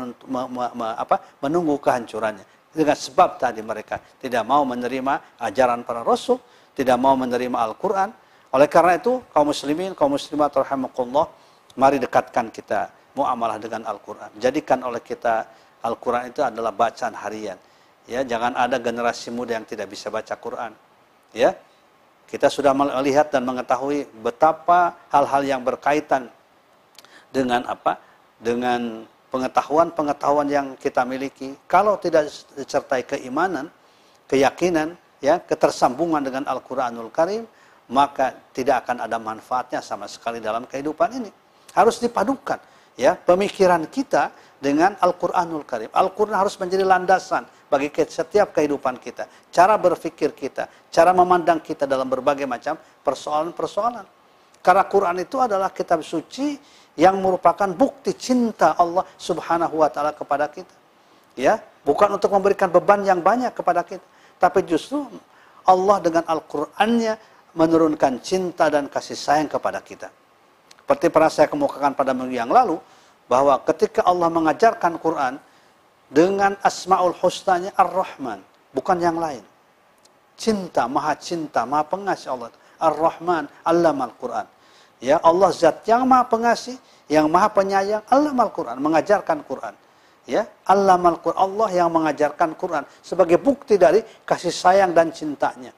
menunggu 1.44 1.76
kehancurannya. 1.84 2.48
Dengan 2.72 2.96
sebab 2.96 3.36
tadi 3.36 3.60
mereka 3.60 4.00
tidak 4.24 4.48
mau 4.48 4.64
menerima 4.64 5.42
ajaran 5.42 5.84
para 5.84 6.00
rasul, 6.06 6.40
tidak 6.72 6.96
mau 6.96 7.18
menerima 7.20 7.60
Al-Quran. 7.60 8.14
Oleh 8.56 8.72
karena 8.72 8.96
itu, 8.96 9.20
kaum 9.36 9.52
muslimin, 9.52 9.92
kaum 9.92 10.16
muslimat 10.16 10.54
rahimakumullah, 10.56 11.28
mari 11.76 12.00
dekatkan 12.00 12.48
kita 12.54 12.88
muamalah 13.20 13.60
dengan 13.60 13.84
Al-Quran. 13.84 14.40
Jadikan 14.40 14.80
oleh 14.88 15.04
kita 15.04 15.44
Al-Quran 15.84 16.32
itu 16.32 16.40
adalah 16.40 16.72
bacaan 16.72 17.20
harian. 17.20 17.60
Ya, 18.08 18.24
jangan 18.24 18.56
ada 18.56 18.80
generasi 18.80 19.30
muda 19.30 19.60
yang 19.60 19.68
tidak 19.68 19.92
bisa 19.92 20.08
baca 20.08 20.34
Quran. 20.40 20.72
Ya, 21.36 21.54
kita 22.30 22.46
sudah 22.46 22.78
melihat 22.78 23.34
dan 23.34 23.42
mengetahui 23.42 24.06
betapa 24.22 24.94
hal-hal 25.10 25.42
yang 25.42 25.62
berkaitan 25.66 26.30
dengan 27.34 27.66
apa 27.66 27.98
dengan 28.38 29.04
pengetahuan-pengetahuan 29.34 30.48
yang 30.50 30.68
kita 30.78 31.06
miliki, 31.06 31.54
kalau 31.70 31.98
tidak 31.98 32.30
disertai 32.58 33.06
keimanan, 33.06 33.70
keyakinan, 34.26 34.98
ya, 35.22 35.42
ketersambungan 35.42 36.22
dengan 36.22 36.46
Al-Qur'anul 36.50 37.14
Karim, 37.14 37.46
maka 37.90 38.34
tidak 38.54 38.86
akan 38.86 39.06
ada 39.06 39.18
manfaatnya 39.18 39.82
sama 39.82 40.06
sekali 40.06 40.38
dalam 40.42 40.66
kehidupan 40.66 41.10
ini. 41.18 41.30
Harus 41.74 42.02
dipadukan 42.02 42.58
ya 42.98 43.14
pemikiran 43.18 43.86
kita 43.90 44.34
dengan 44.58 44.98
Al-Qur'anul 45.02 45.66
Karim. 45.66 45.90
Al-Qur'an 45.94 46.38
harus 46.42 46.58
menjadi 46.58 46.86
landasan 46.86 47.46
bagi 47.70 47.94
setiap 47.94 48.52
kehidupan 48.52 48.98
kita, 48.98 49.30
cara 49.54 49.78
berpikir 49.78 50.34
kita, 50.34 50.68
cara 50.90 51.14
memandang 51.14 51.62
kita 51.62 51.86
dalam 51.86 52.10
berbagai 52.10 52.50
macam 52.50 52.76
persoalan-persoalan. 53.06 54.06
Karena 54.60 54.84
Quran 54.90 55.16
itu 55.24 55.38
adalah 55.40 55.72
kitab 55.72 56.04
suci 56.04 56.60
yang 57.00 57.22
merupakan 57.22 57.70
bukti 57.72 58.18
cinta 58.18 58.76
Allah 58.76 59.08
Subhanahu 59.16 59.80
wa 59.80 59.88
taala 59.88 60.12
kepada 60.12 60.52
kita. 60.52 60.76
Ya, 61.40 61.64
bukan 61.88 62.20
untuk 62.20 62.36
memberikan 62.36 62.68
beban 62.68 63.06
yang 63.08 63.24
banyak 63.24 63.56
kepada 63.56 63.86
kita, 63.88 64.04
tapi 64.42 64.68
justru 64.68 65.08
Allah 65.64 66.04
dengan 66.04 66.28
Al-Qur'annya 66.28 67.16
menurunkan 67.56 68.20
cinta 68.20 68.68
dan 68.68 68.92
kasih 68.92 69.16
sayang 69.16 69.48
kepada 69.48 69.80
kita. 69.80 70.12
Seperti 70.84 71.08
pernah 71.08 71.32
saya 71.32 71.48
kemukakan 71.48 71.94
pada 71.96 72.12
minggu 72.12 72.36
yang 72.36 72.52
lalu, 72.52 72.82
bahwa 73.30 73.62
ketika 73.62 74.02
Allah 74.04 74.28
mengajarkan 74.28 74.98
Quran 74.98 75.38
dengan 76.10 76.58
asmaul 76.66 77.14
husnanya 77.22 77.72
Ar-Rahman, 77.78 78.42
bukan 78.74 78.98
yang 78.98 79.22
lain. 79.22 79.46
Cinta, 80.36 80.90
maha 80.90 81.14
cinta, 81.16 81.64
maha 81.64 81.86
pengasih 81.86 82.34
Allah. 82.34 82.50
Ar-Rahman, 82.82 83.46
Allamal 83.62 84.16
Quran. 84.18 84.48
Ya, 85.00 85.16
Allah 85.24 85.50
zat 85.56 85.88
yang 85.88 86.04
Maha 86.04 86.28
Pengasih, 86.28 86.76
yang 87.08 87.32
Maha 87.32 87.48
Penyayang, 87.56 88.04
Allamal 88.12 88.52
Quran, 88.52 88.84
mengajarkan 88.84 89.48
Quran. 89.48 89.72
Ya, 90.28 90.44
Allamal 90.68 91.24
Quran, 91.24 91.40
Allah 91.40 91.70
yang 91.72 91.90
mengajarkan 91.90 92.54
Quran 92.60 92.84
sebagai 93.00 93.40
bukti 93.40 93.80
dari 93.80 94.04
kasih 94.28 94.52
sayang 94.52 94.92
dan 94.92 95.10
cintanya. 95.16 95.72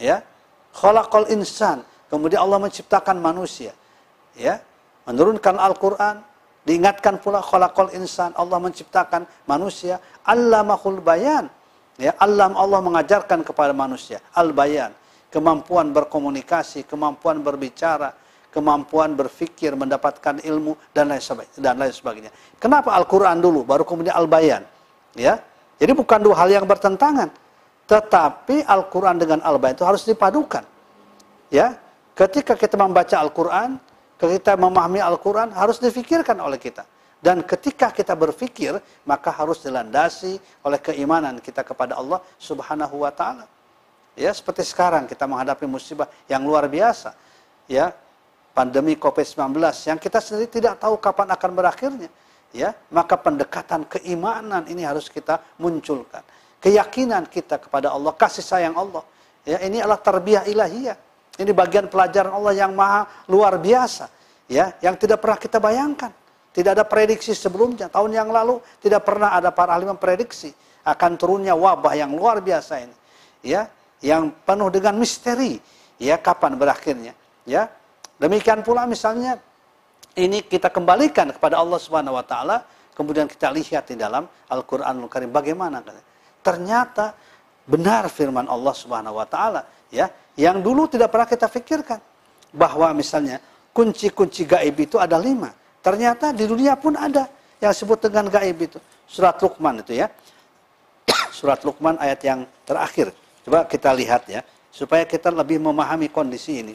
Ya, 0.00 0.24
khalaqal 0.72 1.28
insan, 1.30 1.84
kemudian 2.08 2.40
Allah 2.40 2.58
menciptakan 2.58 3.20
manusia. 3.20 3.76
Ya, 4.34 4.64
menurunkan 5.04 5.60
Al-Quran, 5.60 6.24
diingatkan 6.64 7.20
pula 7.20 7.44
khalaqal 7.44 7.92
insan, 7.94 8.32
Allah 8.34 8.58
menciptakan 8.58 9.28
manusia, 9.46 10.00
Allamahul 10.24 11.00
bayan. 11.00 11.48
Ya, 11.94 12.10
Allam 12.18 12.58
Allah 12.58 12.82
mengajarkan 12.82 13.46
kepada 13.46 13.70
manusia 13.70 14.18
al-bayan, 14.34 14.90
kemampuan 15.30 15.94
berkomunikasi, 15.94 16.90
kemampuan 16.90 17.38
berbicara, 17.38 18.10
kemampuan 18.50 19.14
berpikir, 19.14 19.78
mendapatkan 19.78 20.42
ilmu 20.42 20.74
dan 20.90 21.14
lain 21.14 21.22
sebagainya. 21.22 21.54
Dan 21.54 21.74
lain 21.78 21.94
sebagainya. 21.94 22.30
Kenapa 22.58 22.98
Al-Qur'an 22.98 23.38
dulu 23.38 23.62
baru 23.62 23.86
kemudian 23.86 24.10
Al-Bayan? 24.10 24.66
Ya. 25.14 25.38
Jadi 25.78 25.94
bukan 25.94 26.18
dua 26.18 26.42
hal 26.42 26.50
yang 26.50 26.66
bertentangan. 26.66 27.30
Tetapi 27.86 28.66
Al-Qur'an 28.66 29.14
dengan 29.14 29.38
Al-Bayan 29.46 29.78
itu 29.78 29.86
harus 29.86 30.02
dipadukan. 30.02 30.66
Ya. 31.46 31.78
Ketika 32.18 32.58
kita 32.58 32.74
membaca 32.74 33.14
Al-Qur'an, 33.22 33.78
kita 34.18 34.54
memahami 34.54 35.02
Al-Qur'an 35.02 35.50
harus 35.52 35.82
difikirkan 35.82 36.38
oleh 36.38 36.56
kita. 36.56 36.86
Dan 37.24 37.40
ketika 37.40 37.88
kita 37.88 38.12
berpikir, 38.12 38.76
maka 39.08 39.32
harus 39.32 39.64
dilandasi 39.64 40.36
oleh 40.60 40.76
keimanan 40.76 41.40
kita 41.40 41.64
kepada 41.64 41.96
Allah 41.96 42.20
Subhanahu 42.36 43.00
wa 43.00 43.08
taala. 43.08 43.48
Ya, 44.12 44.30
seperti 44.30 44.62
sekarang 44.62 45.08
kita 45.08 45.24
menghadapi 45.24 45.64
musibah 45.64 46.06
yang 46.28 46.44
luar 46.44 46.68
biasa. 46.68 47.16
Ya, 47.64 47.96
pandemi 48.52 48.94
COVID-19 48.94 49.56
yang 49.88 49.98
kita 49.98 50.20
sendiri 50.20 50.52
tidak 50.52 50.78
tahu 50.78 51.00
kapan 51.00 51.32
akan 51.32 51.50
berakhirnya. 51.56 52.10
Ya, 52.54 52.76
maka 52.92 53.18
pendekatan 53.18 53.88
keimanan 53.88 54.68
ini 54.70 54.86
harus 54.86 55.10
kita 55.10 55.42
munculkan. 55.58 56.22
Keyakinan 56.62 57.26
kita 57.26 57.56
kepada 57.56 57.90
Allah, 57.90 58.14
kasih 58.14 58.44
sayang 58.44 58.76
Allah. 58.78 59.02
Ya, 59.42 59.58
ini 59.64 59.80
adalah 59.82 59.98
tarbiyah 59.98 60.46
ilahiyah. 60.46 60.96
Ini 61.34 61.50
bagian 61.50 61.90
pelajaran 61.90 62.30
Allah 62.30 62.54
yang 62.54 62.72
maha 62.74 63.06
luar 63.26 63.58
biasa. 63.58 64.10
Ya, 64.46 64.76
yang 64.84 64.94
tidak 64.94 65.24
pernah 65.24 65.38
kita 65.40 65.58
bayangkan. 65.58 66.12
Tidak 66.54 66.70
ada 66.70 66.86
prediksi 66.86 67.34
sebelumnya. 67.34 67.90
Tahun 67.90 68.10
yang 68.14 68.30
lalu 68.30 68.62
tidak 68.78 69.02
pernah 69.02 69.34
ada 69.34 69.50
para 69.50 69.74
ahli 69.74 69.90
memprediksi 69.90 70.54
akan 70.86 71.18
turunnya 71.18 71.56
wabah 71.58 71.98
yang 71.98 72.14
luar 72.14 72.38
biasa 72.38 72.86
ini. 72.86 72.96
Ya, 73.42 73.66
yang 73.98 74.30
penuh 74.46 74.70
dengan 74.70 74.94
misteri. 74.94 75.58
Ya, 75.98 76.14
kapan 76.20 76.54
berakhirnya? 76.54 77.18
Ya, 77.42 77.66
Demikian 78.14 78.62
pula 78.62 78.86
misalnya 78.86 79.42
ini 80.14 80.46
kita 80.46 80.70
kembalikan 80.70 81.34
kepada 81.34 81.58
Allah 81.58 81.78
Subhanahu 81.82 82.14
wa 82.14 82.22
taala, 82.22 82.62
kemudian 82.94 83.26
kita 83.26 83.50
lihat 83.50 83.90
di 83.90 83.98
dalam 83.98 84.30
Al-Qur'anul 84.46 85.10
Karim 85.10 85.34
bagaimana 85.34 85.82
ternyata 86.44 87.18
benar 87.66 88.06
firman 88.06 88.46
Allah 88.46 88.74
Subhanahu 88.76 89.18
wa 89.18 89.26
taala 89.26 89.66
ya, 89.90 90.06
yang 90.34 90.58
dulu 90.62 90.90
tidak 90.90 91.14
pernah 91.14 91.28
kita 91.28 91.46
pikirkan 91.46 92.00
bahwa 92.54 92.90
misalnya 92.94 93.38
kunci-kunci 93.74 94.46
gaib 94.46 94.76
itu 94.78 94.96
ada 94.98 95.18
lima. 95.18 95.50
Ternyata 95.84 96.32
di 96.32 96.46
dunia 96.46 96.78
pun 96.78 96.96
ada 96.96 97.28
yang 97.60 97.70
disebut 97.70 98.08
dengan 98.08 98.30
gaib 98.30 98.56
itu. 98.56 98.78
Surat 99.04 99.36
Luqman 99.42 99.84
itu 99.84 99.98
ya. 99.98 100.08
Surat 101.38 101.60
Luqman 101.62 101.98
ayat 102.00 102.20
yang 102.24 102.40
terakhir. 102.64 103.12
Coba 103.44 103.68
kita 103.68 103.92
lihat 103.92 104.24
ya, 104.24 104.40
supaya 104.72 105.04
kita 105.04 105.28
lebih 105.28 105.60
memahami 105.60 106.08
kondisi 106.08 106.64
ini 106.64 106.74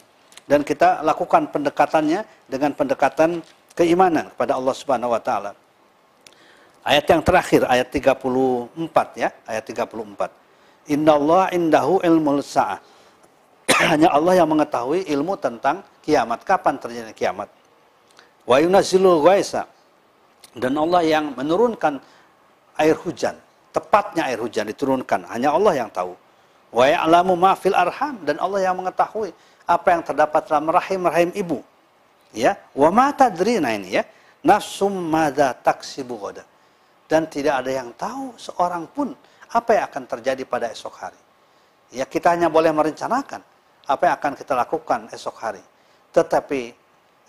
dan 0.50 0.66
kita 0.66 1.06
lakukan 1.06 1.50
pendekatannya 1.54 2.26
dengan 2.50 2.74
pendekatan 2.74 3.42
keimanan 3.78 4.34
kepada 4.34 4.58
Allah 4.58 4.74
Subhanahu 4.74 5.14
wa 5.14 5.22
taala. 5.22 5.52
Ayat 6.82 7.06
yang 7.06 7.22
terakhir 7.22 7.62
ayat 7.70 7.94
34 7.94 8.74
ya, 9.20 9.30
ayat 9.46 9.64
34. 9.68 10.90
Innallaha 10.90 11.54
indahu 11.54 12.02
ilmul 12.02 12.42
sa'ah. 12.42 12.82
Hanya 13.90 14.12
Allah 14.12 14.44
yang 14.44 14.50
mengetahui 14.52 15.08
ilmu 15.08 15.40
tentang 15.40 15.80
kiamat, 16.04 16.44
kapan 16.44 16.76
terjadi 16.76 17.12
kiamat. 17.16 17.48
Wa 18.44 18.60
yunazzilul 18.60 19.24
ghaisa. 19.24 19.64
Dan 20.52 20.76
Allah 20.76 21.06
yang 21.06 21.32
menurunkan 21.38 22.02
air 22.76 22.98
hujan, 22.98 23.38
tepatnya 23.72 24.28
air 24.28 24.42
hujan 24.42 24.66
diturunkan, 24.68 25.30
hanya 25.30 25.54
Allah 25.56 25.86
yang 25.86 25.90
tahu. 25.94 26.18
Wa 26.74 26.90
ya'lamu 26.90 27.38
ma 27.38 27.54
fil 27.54 27.78
arham 27.78 28.18
dan 28.26 28.42
Allah 28.42 28.68
yang 28.68 28.76
mengetahui 28.82 29.30
apa 29.70 29.88
yang 29.94 30.02
terdapat 30.02 30.42
dalam 30.50 30.68
rahim-rahim 30.74 31.30
ibu. 31.38 31.62
Ya, 32.34 32.58
wa 32.74 32.90
ma 32.90 33.14
tadrina 33.14 33.74
ini 33.74 34.02
ya. 34.02 34.04
Nafsum 34.40 34.94
madza 34.94 35.52
taksibu 35.54 36.18
ghadan. 36.18 36.48
Dan 37.10 37.26
tidak 37.26 37.66
ada 37.66 37.72
yang 37.74 37.90
tahu 37.98 38.38
seorang 38.38 38.86
pun 38.90 39.14
apa 39.50 39.70
yang 39.74 39.84
akan 39.90 40.04
terjadi 40.06 40.44
pada 40.46 40.70
esok 40.70 40.94
hari. 40.98 41.22
Ya, 41.90 42.06
kita 42.06 42.38
hanya 42.38 42.54
boleh 42.54 42.70
merencanakan 42.70 43.42
apa 43.90 44.06
yang 44.06 44.16
akan 44.22 44.34
kita 44.38 44.54
lakukan 44.54 45.10
esok 45.10 45.36
hari. 45.42 45.64
Tetapi 46.14 46.62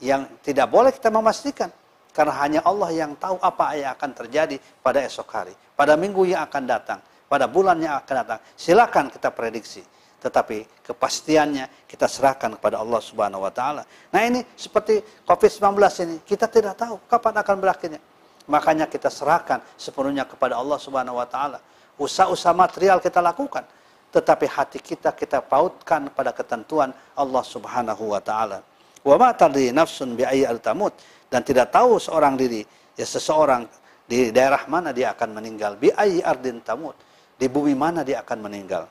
yang 0.04 0.28
tidak 0.44 0.68
boleh 0.68 0.92
kita 0.92 1.08
memastikan 1.08 1.72
karena 2.12 2.36
hanya 2.36 2.60
Allah 2.68 2.92
yang 2.92 3.16
tahu 3.16 3.40
apa 3.40 3.72
yang 3.80 3.96
akan 3.96 4.10
terjadi 4.12 4.60
pada 4.84 5.00
esok 5.00 5.28
hari, 5.32 5.56
pada 5.72 5.96
minggu 5.96 6.28
yang 6.28 6.44
akan 6.44 6.68
datang, 6.68 7.00
pada 7.26 7.48
bulan 7.48 7.80
yang 7.80 7.96
akan 7.96 8.14
datang. 8.24 8.40
Silakan 8.54 9.08
kita 9.08 9.32
prediksi 9.32 9.80
tetapi 10.20 10.84
kepastiannya 10.84 11.88
kita 11.88 12.04
serahkan 12.04 12.60
kepada 12.60 12.76
Allah 12.76 13.00
Subhanahu 13.00 13.40
wa 13.40 13.48
taala. 13.48 13.88
Nah, 14.12 14.20
ini 14.20 14.44
seperti 14.52 15.00
Covid-19 15.24 15.80
ini, 16.04 16.16
kita 16.28 16.44
tidak 16.44 16.76
tahu 16.76 17.00
kapan 17.08 17.40
akan 17.40 17.56
berakhirnya. 17.56 18.00
Makanya 18.44 18.84
kita 18.84 19.08
serahkan 19.08 19.64
sepenuhnya 19.80 20.28
kepada 20.28 20.60
Allah 20.60 20.76
Subhanahu 20.76 21.16
wa 21.16 21.24
taala. 21.24 21.58
Usaha-usaha 21.96 22.52
material 22.52 23.00
kita 23.00 23.24
lakukan, 23.24 23.64
tetapi 24.10 24.46
hati 24.50 24.78
kita 24.82 25.14
kita 25.14 25.42
pautkan 25.42 26.10
pada 26.10 26.34
ketentuan 26.34 26.90
Allah 27.14 27.44
Subhanahu 27.46 28.10
wa 28.14 28.20
taala. 28.22 28.62
Wa 29.00 29.16
ma 29.16 29.32
tadri 29.32 29.70
nafsun 29.72 30.18
bi 30.18 30.26
ayyi 30.26 30.46
tamut 30.60 30.92
dan 31.32 31.40
tidak 31.46 31.72
tahu 31.72 31.96
seorang 31.96 32.36
diri 32.36 32.66
ya 32.98 33.06
seseorang 33.06 33.64
di 34.04 34.34
daerah 34.34 34.66
mana 34.66 34.90
dia 34.90 35.14
akan 35.14 35.38
meninggal 35.40 35.78
bi 35.78 35.88
ayyi 35.94 36.20
ardin 36.20 36.60
tamut 36.60 36.98
di 37.38 37.46
bumi 37.48 37.72
mana 37.72 38.04
dia 38.04 38.20
akan 38.20 38.38
meninggal 38.44 38.84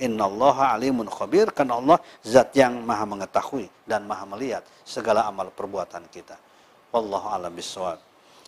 Innallaha 0.00 0.72
alimun 0.72 1.04
khabir 1.04 1.52
karena 1.52 1.76
Allah 1.76 2.00
zat 2.24 2.56
yang 2.56 2.80
maha 2.80 3.04
mengetahui 3.04 3.68
dan 3.84 4.08
maha 4.08 4.24
melihat 4.24 4.64
segala 4.88 5.28
amal 5.28 5.52
perbuatan 5.52 6.08
kita. 6.08 6.34
Wallahu 6.96 7.28
a'lam 7.28 7.52
bishawab. 7.52 8.00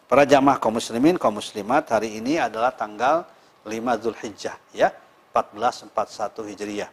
Para 0.09 0.25
jamaah 0.25 0.57
kaum 0.57 0.81
muslimin, 0.81 1.21
kaum 1.21 1.37
muslimat, 1.37 1.85
hari 1.93 2.17
ini 2.17 2.41
adalah 2.41 2.73
tanggal 2.73 3.29
5 3.65 4.03
Zulhijjah 4.05 4.57
ya, 4.73 4.89
1441 5.35 6.55
Hijriah. 6.55 6.91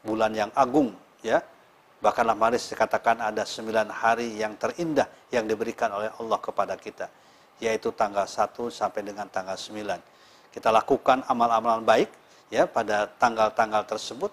Bulan 0.00 0.32
yang 0.32 0.48
agung 0.56 0.96
ya. 1.20 1.44
Bahkan 2.00 2.24
Lamaris 2.24 2.64
dikatakan 2.72 3.20
ada 3.20 3.44
9 3.44 3.92
hari 3.92 4.40
yang 4.40 4.56
terindah 4.56 5.04
yang 5.28 5.44
diberikan 5.44 5.92
oleh 5.92 6.08
Allah 6.16 6.40
kepada 6.40 6.72
kita, 6.80 7.12
yaitu 7.60 7.92
tanggal 7.92 8.24
1 8.24 8.72
sampai 8.72 9.04
dengan 9.04 9.28
tanggal 9.28 9.52
9. 9.52 10.00
Kita 10.48 10.72
lakukan 10.72 11.20
amal-amalan 11.28 11.84
baik 11.84 12.08
ya 12.48 12.64
pada 12.64 13.04
tanggal-tanggal 13.06 13.86
tersebut 13.86 14.32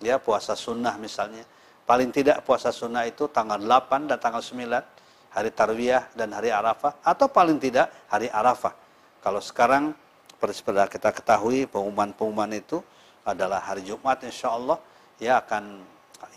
ya 0.00 0.16
puasa 0.16 0.56
sunnah 0.56 0.96
misalnya 0.96 1.44
paling 1.84 2.08
tidak 2.08 2.42
puasa 2.42 2.72
sunnah 2.72 3.04
itu 3.04 3.28
tanggal 3.28 3.60
8 3.60 4.08
dan 4.08 4.18
tanggal 4.18 4.40
9 4.40 5.34
hari 5.34 5.50
tarwiyah 5.52 6.08
dan 6.16 6.32
hari 6.32 6.48
arafah 6.48 6.96
atau 7.04 7.28
paling 7.28 7.60
tidak 7.60 7.92
hari 8.08 8.32
arafah 8.32 8.72
kalau 9.20 9.38
sekarang 9.44 9.92
seperti 10.38 10.62
kita 10.94 11.10
ketahui 11.10 11.66
pengumuman-pengumuman 11.66 12.54
itu 12.54 12.78
adalah 13.26 13.58
hari 13.58 13.82
Jumat 13.82 14.22
insya 14.22 14.54
Allah 14.54 14.78
ya 15.18 15.42
akan 15.42 15.82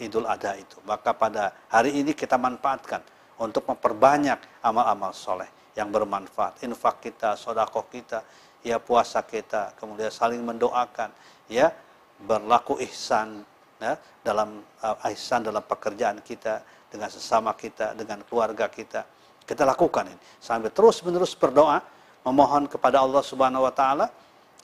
Idul 0.02 0.26
Adha 0.26 0.58
itu. 0.58 0.78
Maka 0.86 1.14
pada 1.14 1.54
hari 1.70 1.94
ini 2.02 2.18
kita 2.18 2.38
manfaatkan 2.38 3.02
untuk 3.38 3.66
memperbanyak 3.70 4.62
amal-amal 4.62 5.14
soleh 5.14 5.50
yang 5.78 5.90
bermanfaat. 5.90 6.66
Infak 6.66 7.02
kita, 7.02 7.38
sodakoh 7.38 7.86
kita 7.90 8.26
ya 8.62 8.78
puasa 8.78 9.26
kita, 9.26 9.74
kemudian 9.78 10.14
saling 10.14 10.42
mendoakan, 10.42 11.10
ya 11.50 11.74
berlaku 12.22 12.78
ihsan 12.86 13.42
ya, 13.82 13.98
dalam 14.22 14.62
uh, 14.86 15.10
ihsan 15.14 15.42
dalam 15.42 15.66
pekerjaan 15.66 16.22
kita 16.22 16.62
dengan 16.90 17.10
sesama 17.10 17.58
kita, 17.58 17.98
dengan 17.98 18.22
keluarga 18.26 18.70
kita. 18.70 19.06
Kita 19.42 19.66
lakukan 19.66 20.06
ini. 20.14 20.22
Sampai 20.38 20.70
terus 20.70 21.02
menerus 21.02 21.34
berdoa 21.34 21.82
memohon 22.26 22.70
kepada 22.70 23.02
Allah 23.02 23.24
Subhanahu 23.26 23.66
wa 23.66 23.74
taala 23.74 24.10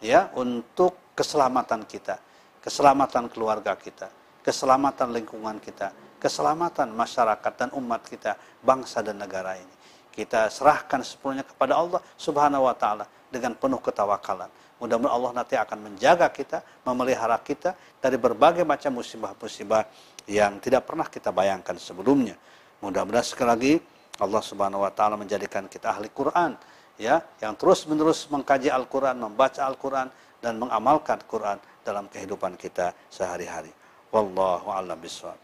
ya 0.01 0.29
untuk 0.37 1.15
keselamatan 1.17 1.85
kita, 1.89 2.21
keselamatan 2.61 3.29
keluarga 3.33 3.73
kita, 3.73 4.09
keselamatan 4.45 5.13
lingkungan 5.13 5.57
kita, 5.57 5.93
keselamatan 6.21 6.93
masyarakat 6.93 7.53
dan 7.57 7.69
umat 7.73 8.05
kita, 8.05 8.37
bangsa 8.61 9.01
dan 9.01 9.17
negara 9.17 9.57
ini. 9.57 9.75
kita 10.17 10.49
serahkan 10.49 11.05
sepenuhnya 11.05 11.45
kepada 11.45 11.77
Allah 11.77 12.01
Subhanahu 12.17 12.65
wa 12.65 12.73
taala 12.73 13.05
dengan 13.29 13.53
penuh 13.53 13.77
ketawakalan. 13.77 14.49
Mudah-mudahan 14.81 15.13
Allah 15.13 15.31
nanti 15.41 15.53
akan 15.53 15.77
menjaga 15.93 16.33
kita, 16.33 16.65
memelihara 16.89 17.37
kita 17.37 17.77
dari 18.01 18.17
berbagai 18.17 18.65
macam 18.65 18.97
musibah-musibah 18.97 19.85
yang 20.25 20.57
tidak 20.57 20.89
pernah 20.89 21.05
kita 21.05 21.29
bayangkan 21.29 21.77
sebelumnya. 21.77 22.33
Mudah-mudahan 22.81 23.25
sekali 23.29 23.49
lagi 23.49 23.73
Allah 24.17 24.41
Subhanahu 24.41 24.81
wa 24.81 24.89
taala 24.89 25.21
menjadikan 25.21 25.69
kita 25.69 25.93
ahli 25.93 26.09
Quran 26.09 26.57
ya, 26.97 27.21
yang 27.41 27.53
terus-menerus 27.53 28.27
mengkaji 28.29 28.69
Al-Qur'an, 28.73 29.17
membaca 29.17 29.63
Al-Qur'an 29.65 30.09
dan 30.41 30.61
mengamalkan 30.61 31.17
Quran 31.25 31.57
dalam 31.81 32.05
kehidupan 32.11 32.57
kita 32.59 32.93
sehari-hari. 33.09 33.73
Wallahu 34.13 34.69
a'lam 34.69 34.97
bishawab. 34.99 35.37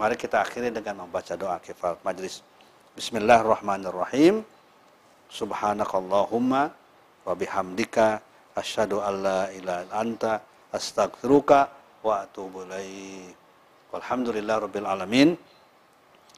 Mari 0.00 0.16
kita 0.16 0.40
akhiri 0.40 0.72
dengan 0.72 1.04
membaca 1.04 1.36
doa 1.36 1.60
kifarat 1.60 2.00
majlis. 2.00 2.40
Bismillahirrahmanirrahim. 2.96 4.42
Subhanakallahumma 5.30 6.72
wa 7.22 7.34
bihamdika 7.36 8.18
asyhadu 8.56 9.04
an 9.04 9.14
la 9.22 9.40
ilaha 9.52 9.84
anta 9.94 10.32
astaghfiruka 10.72 11.70
wa 12.02 12.24
atubu 12.24 12.64
ilaik. 12.66 13.36
Walhamdulillah 13.92 14.56
rabbil 14.66 14.88
alamin. 14.88 15.28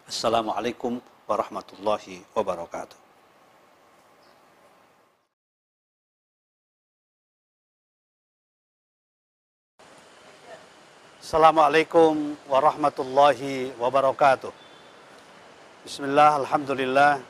Assalamualaikum 0.05 0.98
warahmatullahi 1.25 2.20
wabarakatuh. 2.37 3.02
Assalamualaikum 11.23 12.35
warahmatullahi 12.51 13.71
wabarakatuh. 13.79 14.51
Bismillah, 15.87 16.43
Alhamdulillah, 16.43 17.23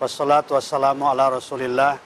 wassalatu 0.00 0.56
wassalamu 0.56 1.04
ala 1.04 1.36
rasulillah, 1.36 2.00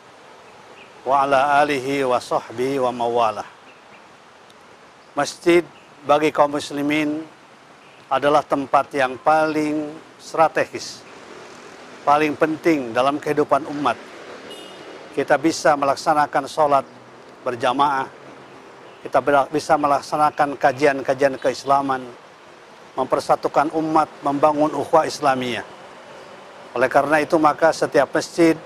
wa 1.06 1.22
ala 1.22 1.62
alihi 1.62 2.02
wa 2.02 2.18
sahbihi 2.18 2.82
wa 2.82 2.90
mawalah. 2.90 3.46
Masjid 5.14 5.62
bagi 6.02 6.34
kaum 6.34 6.58
muslimin 6.58 7.22
adalah 8.10 8.42
tempat 8.42 8.90
yang 8.90 9.14
paling 9.22 9.94
strategis, 10.18 10.98
paling 12.02 12.34
penting 12.34 12.90
dalam 12.90 13.22
kehidupan 13.22 13.70
umat. 13.70 13.94
Kita 15.14 15.38
bisa 15.38 15.78
melaksanakan 15.78 16.44
sholat 16.50 16.82
berjamaah, 17.46 18.15
kita 19.04 19.20
bisa 19.52 19.74
melaksanakan 19.76 20.56
kajian-kajian 20.56 21.36
keislaman, 21.36 22.04
mempersatukan 22.96 23.70
umat, 23.76 24.08
membangun 24.24 24.72
ukhuwah 24.72 25.04
Islamiyah. 25.04 25.64
Oleh 26.76 26.88
karena 26.92 27.24
itu 27.24 27.40
maka 27.40 27.72
setiap 27.72 28.12
masjid 28.12 28.56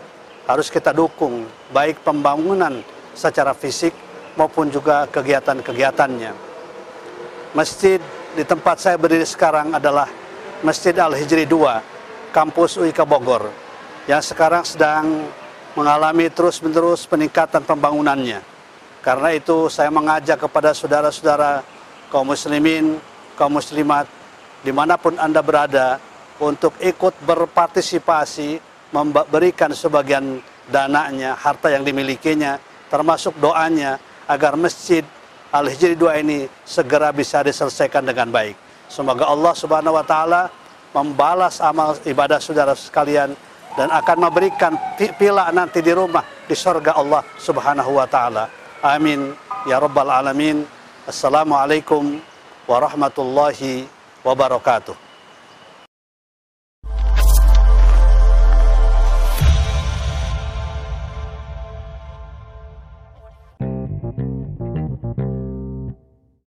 harus 0.51 0.67
kita 0.67 0.91
dukung 0.91 1.47
baik 1.71 2.03
pembangunan 2.03 2.83
secara 3.15 3.55
fisik 3.55 3.95
maupun 4.35 4.71
juga 4.71 5.07
kegiatan-kegiatannya. 5.11 6.33
Masjid 7.55 8.03
di 8.35 8.43
tempat 8.47 8.79
saya 8.83 8.99
berdiri 8.99 9.27
sekarang 9.27 9.75
adalah 9.75 10.07
Masjid 10.63 10.95
Al-Hijri 10.95 11.47
2, 11.47 12.35
kampus 12.35 12.79
UIK 12.79 13.03
Bogor, 13.07 13.51
yang 14.07 14.23
sekarang 14.23 14.67
sedang 14.67 15.27
mengalami 15.79 16.27
terus-menerus 16.31 17.07
peningkatan 17.07 17.63
pembangunannya. 17.63 18.50
Karena 19.01 19.33
itu 19.33 19.73
saya 19.73 19.89
mengajak 19.89 20.45
kepada 20.45 20.77
saudara-saudara 20.77 21.65
kaum 22.13 22.29
muslimin, 22.29 23.01
kaum 23.37 23.57
muslimat, 23.57 24.05
di 24.61 24.73
mana 24.77 25.01
pun 25.01 25.17
Anda 25.17 25.41
berada, 25.41 25.97
untuk 26.41 26.77
ikut 26.81 27.17
berpartisipasi, 27.25 28.61
memberikan 28.93 29.73
sebagian 29.73 30.41
dananya, 30.69 31.33
harta 31.37 31.73
yang 31.73 31.85
dimilikinya, 31.85 32.61
termasuk 32.93 33.37
doanya, 33.41 33.97
agar 34.29 34.57
masjid 34.57 35.05
Al-Hijri 35.51 35.99
2 35.99 36.23
ini 36.23 36.47
segera 36.63 37.11
bisa 37.11 37.43
diselesaikan 37.43 38.07
dengan 38.07 38.31
baik. 38.31 38.55
Semoga 38.87 39.27
Allah 39.27 39.55
Subhanahu 39.55 39.99
wa 39.99 40.07
taala 40.07 40.47
membalas 40.95 41.59
amal 41.59 41.99
ibadah 42.07 42.39
saudara 42.43 42.75
sekalian 42.75 43.35
dan 43.75 43.89
akan 43.91 44.31
memberikan 44.31 44.75
pila 44.95 45.51
nanti 45.55 45.79
di 45.83 45.95
rumah 45.95 46.23
di 46.47 46.55
surga 46.55 46.99
Allah 46.99 47.23
Subhanahu 47.39 47.99
wa 47.99 48.07
taala. 48.07 48.60
Amin 48.81 49.37
ya 49.69 49.77
rabbal 49.77 50.09
alamin. 50.09 50.65
Assalamualaikum 51.05 52.17
warahmatullahi 52.65 53.85
wabarakatuh. 54.25 55.10